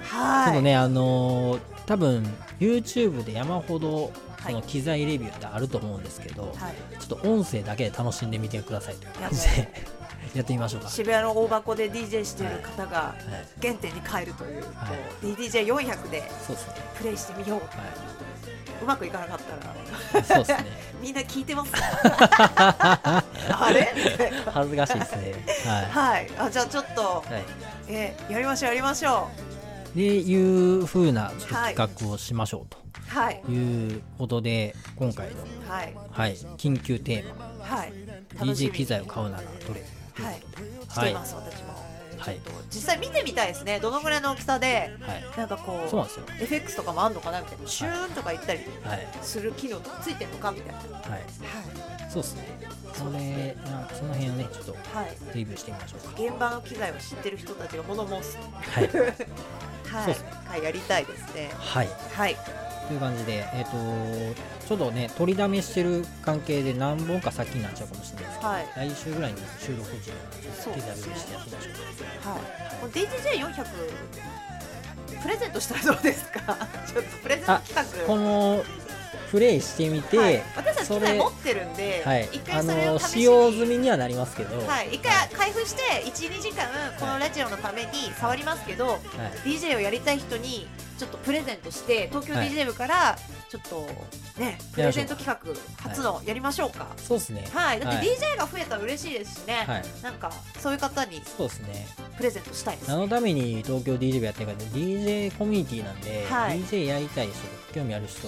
[0.00, 0.44] はい。
[0.46, 2.22] ちょっとねあのー多分
[2.60, 4.52] YouTube で山ほどはい。
[4.52, 9.68] その機材レビューってあると思うんですけど、はい、ちょっと音声だけで楽しんでみてくださいという感じで
[10.34, 10.88] やってみましょうか。
[10.88, 13.60] 渋谷の大箱で DJ している方がはい。
[13.60, 14.64] 原点に帰るという、はい。
[14.64, 16.22] こう DDJ400 で
[16.98, 17.60] プレイしてみよう。
[17.60, 17.66] は
[18.80, 19.38] うまくいかなかっ
[20.12, 20.20] たら。
[20.20, 20.66] いそうですね。
[21.02, 21.72] みんな聞いてます
[22.40, 23.24] あ
[23.72, 23.92] れ？
[24.52, 25.34] 恥ずかしいですね。
[25.66, 26.28] ははい。
[26.38, 27.44] あじゃあちょっと、い、はい。
[27.88, 29.28] えーやりましょうやりましょ
[29.96, 33.40] でいう風なちょっと企画をしましょううはい。
[33.44, 35.36] ということで、今回の、
[35.72, 35.94] はい。
[36.10, 37.66] はい、緊急テーマ。
[37.76, 37.92] はい。
[38.36, 38.72] DJ み。
[38.72, 39.82] 機材を買うならどれ？
[40.22, 40.42] はい。
[40.88, 41.08] はい。
[41.08, 42.40] してます、私もはい
[42.70, 43.78] 実際見てみたいですね。
[43.80, 45.24] どのぐらいの大きさではい。
[45.36, 46.26] なんかこうそうなんですよ。
[46.40, 47.66] FX とかもあんのかなみたいな。
[47.66, 50.98] シューンとか言ったりはいする機能とかついてんのかみたいな。
[50.98, 51.20] はい。
[51.20, 52.58] はそうですね。
[52.92, 53.56] それ
[53.94, 56.22] その辺をねちょっとい、はい、レビューしてみましょうか。
[56.22, 58.88] 現場の機材を知ってる人たちが物申すはい。
[58.88, 60.08] はい。
[60.08, 60.16] ね。
[60.48, 61.50] はいやりたいですね。
[61.56, 61.88] はい。
[62.12, 62.36] はい
[62.88, 63.70] という感じでえっ、と
[64.66, 68.66] ちょっとね取りだめしてる関係で何本か先になっちゃうかもしれないですけど、はい。
[68.90, 70.14] 来週ぐらいに収録時を
[70.44, 71.28] 用意してやってみましょ
[72.24, 72.28] う。
[72.28, 72.40] はい。
[72.80, 73.66] この DJJ400
[75.22, 76.40] プレゼントしたらどうですか？
[76.86, 77.84] ちょっとプレゼント企画。
[78.06, 78.64] この
[79.30, 82.28] プレイしてみて、はい、私たち機材持ってるんで、はい。
[82.32, 86.66] 一、あ回それを使用済みにはなりますけど、はい、一回開封して12時間
[86.98, 88.98] このラジオのために触りますけど、はい。
[89.44, 90.66] DJ をやりたい人に
[90.98, 93.16] ちょっとプレゼントして東京はい DJ 部から
[93.48, 93.86] ちょっと
[94.38, 96.88] ねプレゼント企画初のやりましょうか。
[96.96, 97.48] そうですね。
[97.52, 98.06] はい、だってはい。
[98.06, 99.84] DJ が増えたら嬉しいですしね、はい。
[100.02, 101.86] なんかそういう方にそうですね。
[102.16, 106.60] プレゼントしたいです何のために東京 DJ 部やってるかって DJ コミュニティなんで、はい。
[106.60, 107.34] DJ やりたい人
[107.72, 108.26] 興味ある人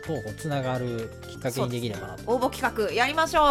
[0.00, 2.30] とこうつながるきっかけにできればなと。
[2.30, 3.44] 応募企画やりましょう。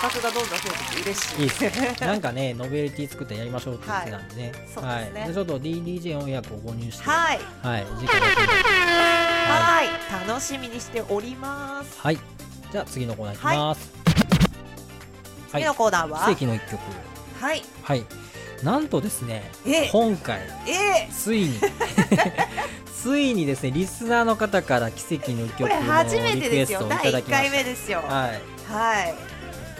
[0.00, 1.96] 企画がどんどん増えてて嬉しいいいですね。
[2.00, 5.20] なんかねノベルティ作ってやりましょうって言ってたんでね、そうですね。
[5.22, 7.40] はい、ちょっと DDJ400 を購入してはい。
[7.62, 7.86] はい。
[7.98, 8.20] 次回。
[8.20, 10.28] はい。
[10.28, 12.00] 楽しみにしております。
[12.00, 12.18] はい。
[12.70, 13.92] じゃあ次のコーナーいきます、
[15.50, 16.28] 次のコーナーは？
[16.28, 16.78] 世紀の一曲。
[17.40, 17.62] はい。
[17.82, 18.04] はい
[18.62, 19.84] なんとですねえ。
[19.84, 21.08] え今回え。
[21.12, 21.60] ついに
[23.02, 26.04] ついにですねリスナーの方から奇跡の曲の
[26.34, 27.50] リクエストをいですよ第1ただきました。
[27.50, 27.98] 回目ですよ。
[28.00, 28.72] はい。
[28.72, 29.14] はい。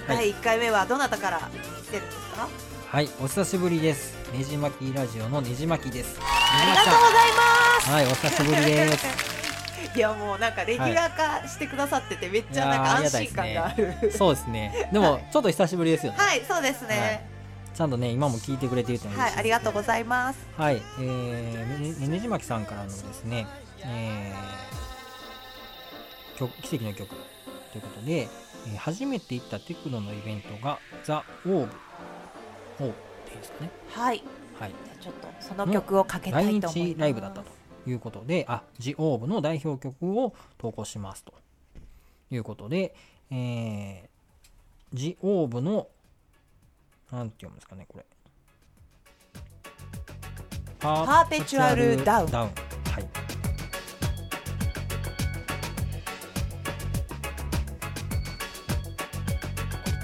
[0.06, 2.48] 第1回目はどなたから来てるんですか？
[2.90, 4.14] はいお久しぶりです。
[4.32, 6.16] ねじまきラジオのねじまきです。
[6.18, 7.90] ねありがとうございます。
[7.90, 9.06] はいお久しぶりです。
[9.96, 14.12] いやもうなんかレギュラー化してくださっててめっちゃなんか安心感がある。
[14.16, 14.88] そうですね。
[14.92, 16.18] でもちょっと久しぶりですよね。
[16.18, 17.26] はいそうですね
[17.78, 20.48] ちゃんとね今も聞いてくれてるっていうのははいありがとうございます。
[20.56, 23.46] はい、えー、ねねじまきさんからのですね、
[23.84, 27.14] えー、曲奇跡の曲
[27.70, 31.68] ということで、えー初めて行ったテクノのイベントがザ・オーブ
[32.80, 33.70] オーですかね。
[33.90, 34.24] はい。
[34.58, 34.70] はい。
[34.70, 36.78] じゃあちょっとその曲をかけた来いと思います。
[36.80, 37.46] 日ライブだったと
[37.86, 41.32] いうことであジ・オーブの代表曲を投稿しますと
[42.32, 42.96] いうことで、
[43.30, 44.08] えー、
[44.94, 45.86] ジ・オーブの
[47.10, 48.04] なんて読むんですかねこれ。
[50.78, 52.52] パーペチュアルダウンダウンは
[53.00, 53.08] い。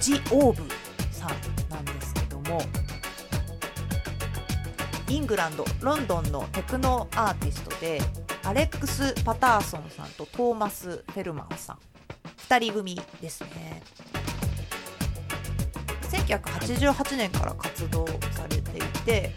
[0.00, 0.62] ジ・オーブ
[1.10, 1.30] さん
[1.70, 2.60] なんですけども
[5.08, 8.00] イングランドロンドンのテクノアーティストで
[8.44, 11.78] アレックス・パターソンさんとトーマス・フェルマンさん。
[12.48, 13.82] 2人組ですね
[16.26, 19.32] 1988年から活動されていて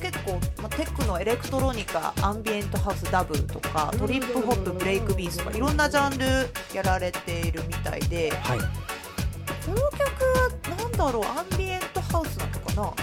[0.00, 8.58] 結構、まあ、テクノエレクトロニカアンビエントハウスダブとかトリップホップブレイクビーツとかいろんなジャンルやられているみたいではい。
[8.58, 12.94] この曲はなんだろうアンビエントハウスなのかな？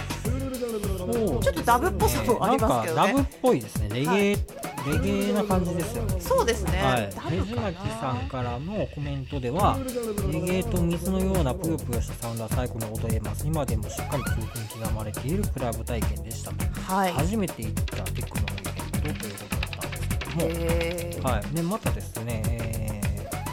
[1.40, 3.12] ちょっとダブっぽさもありますけどね。
[3.12, 3.88] なんかダブっぽいですね。
[3.90, 4.36] レゲエ、
[4.92, 6.20] レゲエな感じですよね。
[6.20, 7.10] そうですね、はい。
[7.14, 9.78] ダ、ブねじまきさんからのコメントでは
[10.32, 13.46] レゲエと水のようなぷよぷよしたサウンドは最高に踊れます。
[13.46, 17.12] 今でもしっかり記憶に刻まれているクラブ体験でしたと、はい。
[17.12, 20.16] 初めて行ったテクノのイベントということだったんですけ
[21.16, 22.88] ども、はい、でまたですね、えー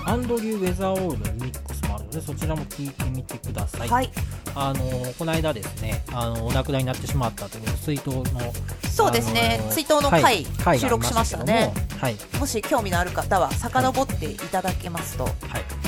[0.07, 1.74] アンドリュー・ウェザーオールのリミック
[2.05, 4.09] のでそちらも聞いてみてください、はい。
[4.55, 8.53] あのこの間ですねあのお亡くなりになってしまったという追悼の
[8.89, 11.73] そうですね、追悼のはい回、回が収録しましたね。
[11.99, 12.15] はい。
[12.39, 15.33] もし興味のある方は遡っていただけますと、はい。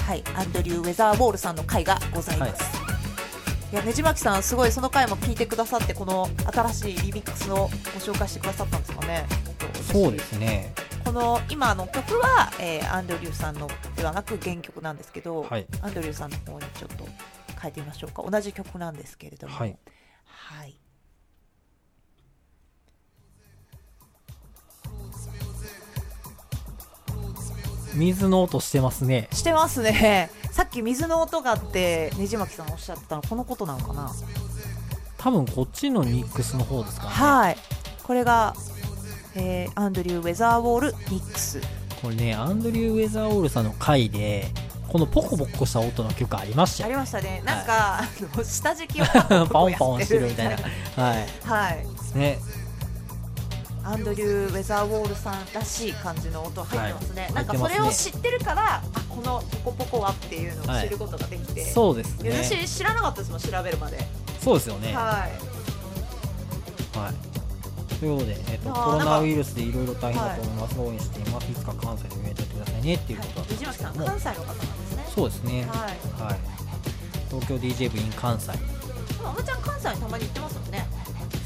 [0.07, 2.63] はい、アンドリュー・ウェザーウォールさんの回がございます、
[3.73, 7.67] い、やねじまきさんすごいその回も聞いてくださってこの新しいリミックスをご
[7.99, 9.25] 紹介してくださったんですかね。
[9.91, 10.73] そうですね
[11.07, 15.65] この今の曲は、えーアンドリューさんのではなく原曲なんですけど、はい。
[15.81, 17.07] アンドリューさんの方にちょっと
[17.61, 18.29] 変えてみましょうか。
[18.29, 19.55] 同じ曲なんですけれども。
[19.55, 19.77] はい。
[20.25, 20.77] はい。
[27.93, 29.29] 水の音してますね。
[29.31, 30.29] してますね。
[30.51, 34.11] さっき水の音があってねじまきさんおっしゃってたのこのことなのかな。
[35.17, 37.13] 多分こっちのミックスの方ですかね。
[37.13, 37.57] はい。
[38.03, 38.53] これが、
[39.37, 41.61] えーアンドリュー・ウェザーウォールミックス
[42.01, 44.45] これねアンドリュー・ウェザーオールさんの回で
[44.87, 46.87] このポコポコした音の曲ありましたよ。
[46.87, 47.43] ありましたね。
[47.45, 48.07] なんか、あ
[48.37, 50.55] の下敷きをパ パンパンしてるみたいな。
[51.03, 52.39] はいはいね
[53.83, 57.33] アンドリュー・ウェザーウォールさんらしい感じの音入ってますね、はい。
[57.35, 62.43] なんかそれを知ってるからあこのポコポコはっていうのを知ることができて、そうですね。
[62.43, 64.05] 私知らなかったですもん調べるまで、
[64.43, 64.93] そうですよね。
[64.93, 65.29] は
[66.95, 66.97] い。
[66.97, 67.36] はい。
[67.99, 75.05] ということで、えっとコロナウイルスでいろいろ大変だと思います、応援しています、いつか関西で見えてくださいねっていうことなんです藤巻さんけども、関西の方なんですね。
[75.15, 76.21] そうですね、はい。
[76.21, 76.39] はい、
[77.29, 80.85] 東京 DJ 部 in 関西、あまちゃん関西にたまに行ってますもんね。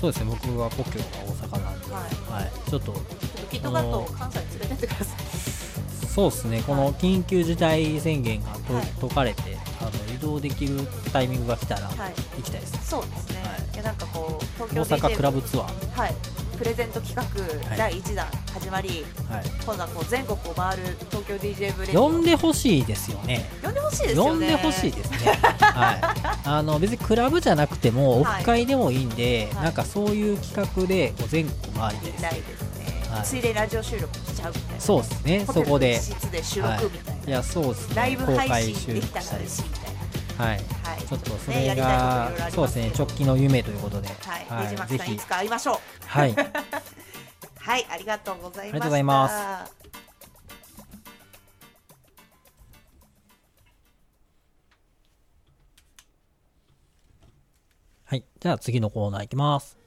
[0.01, 1.05] そうですね、僕は故郷が
[1.51, 2.41] 大阪なんで、はい。
[2.43, 6.07] はい、ちょっと、ちょっとキットカットを関西に連れてってください。
[6.07, 8.85] そうですね、この緊急事態宣言がと、はい。
[8.99, 11.95] 解かれてあの、移動できるタイミングが来たら、はい。
[12.35, 12.89] 行きたいです。
[12.89, 13.73] そうですね、はい。
[13.73, 16.15] い、やなんかこう東京大阪クラブツアー、はい
[16.61, 17.23] プレゼント企画、
[17.69, 17.77] はい。
[17.77, 23.49] 第1弾始まりはい、今度はこう全国を回る東京 DJ ブレイド呼んでほしいですよね。
[23.63, 24.29] 呼んでほしいですよね。
[24.29, 25.17] 呼んでほしいですね。
[25.59, 26.47] はい。
[26.47, 29.63] あの別にクラブじゃなくてもオフ会でもいいんで、はい。
[29.63, 32.21] なんかそういう企画でこう全国回りたいです。
[32.21, 33.23] ないですね、はい。
[33.23, 34.81] ついでにラジオ収録しちゃうみたいな。
[34.81, 35.45] そうですね。
[35.47, 35.95] そこで。
[35.95, 37.31] 一、室で収録みたいな、い。
[37.31, 37.95] やそうですね。
[37.95, 40.57] ライブ配公開収信できたら嬉しいみたいはい。
[40.83, 42.55] な、はい、ちょっとそねれがありますけど。
[42.55, 42.91] そうですね。
[42.95, 44.09] 直近の夢ということで、
[44.47, 46.35] はい、ねじまぜひいつか会いましょうはい。
[47.59, 49.29] はいありがとうございましたありがとうございま
[49.65, 49.81] す
[58.03, 58.25] はい。
[58.41, 59.77] じゃあ次のコーナーいきます。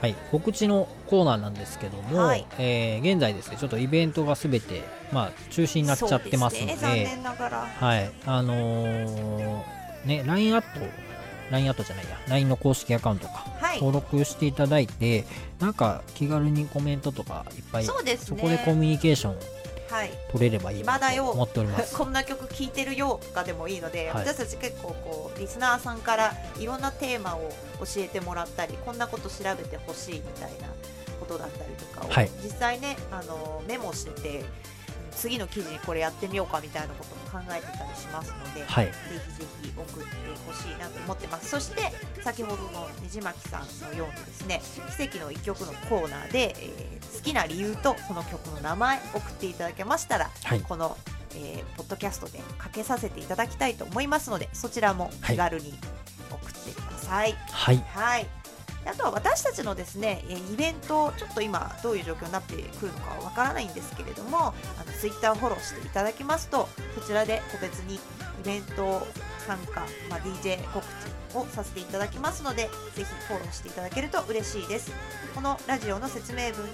[0.00, 0.14] はい。
[0.30, 7.22] 告知のコーナーなんですけども、はいえー現在ですね、ちょっとイベントがすべて、まあ、中止になっちゃってますので、ね
[7.78, 8.10] はい。
[8.24, 9.62] あのー
[10.06, 10.66] ね、LINE アット、
[11.50, 13.76] LINE アットじゃないや、LINE の公式アカウントか、はい。
[13.76, 15.24] 登録していただいて、
[15.60, 18.40] なんか気軽にコメントとかいっぱい、そうですね。
[18.40, 19.36] こでコミュニケーション
[19.90, 20.10] はい。
[20.32, 21.94] 取れればいいな今だよと思っております。
[21.96, 24.26] こんな曲聴いてるよとかでもいいので、はい。
[24.26, 30.68] 私たち結構こうリスナーさんからいろんなテーマを教えてもらったりこんなこと調べてほしいみたいな
[31.20, 32.30] ことだったりとかを、はい。
[32.42, 34.44] 実際ねあのメモしてて
[35.12, 38.92] 次の記事にこれやってみようかみたいなことも考えてたりしますので、はいぜ
[39.28, 40.10] ひぜひ送って
[40.46, 41.82] ほしいなと思ってますそして
[42.22, 44.62] 先ほどのねじまきさんのようにですね
[44.96, 50.60] 奇跡の一曲のコーナーで、えー好きな理由とその曲の名前送っていただけましたらはい。
[50.60, 50.96] この、
[51.34, 55.74] えーポッドキャストでかけさせていただきたいと思いますのでそちらも気軽に
[56.30, 57.34] 送ってください。
[57.50, 57.84] はい。
[57.88, 58.28] はいで
[58.86, 64.54] あとは私たちのですねイベントちょっと今どういう状況になってくるのかはわからないんですけれどもあ
[64.86, 67.98] のツイッターをフォローしていただきますとそちらで個別にイ
[68.44, 69.06] ベント
[69.46, 69.80] 参加、
[70.10, 70.84] まあ、DJ 告
[71.32, 74.92] 知をさせていただきますのでぜひフォローしていただけると嬉しいです
[75.34, 76.72] このラジオの説明文に、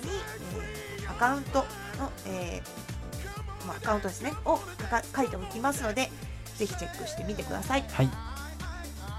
[0.57, 1.65] えーアカウントの、
[2.27, 6.11] えーまあ、アカウントですねを書か書いておきますので
[6.57, 8.32] ぜひチェックしてみてくださいはい。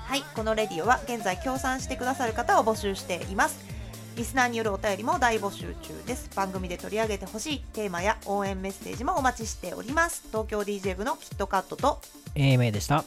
[0.06, 3.74] はい、このレディオは現在協賛してくださる方を募集しています。
[4.16, 6.30] リスナーによるお便りも大募集中です。
[6.36, 10.24] 番組で取り上げてほしいテーマや応援メッセージもお待ちしております。
[10.28, 12.00] 東京 DJ 部のキットカットと
[12.36, 13.06] AMA でした。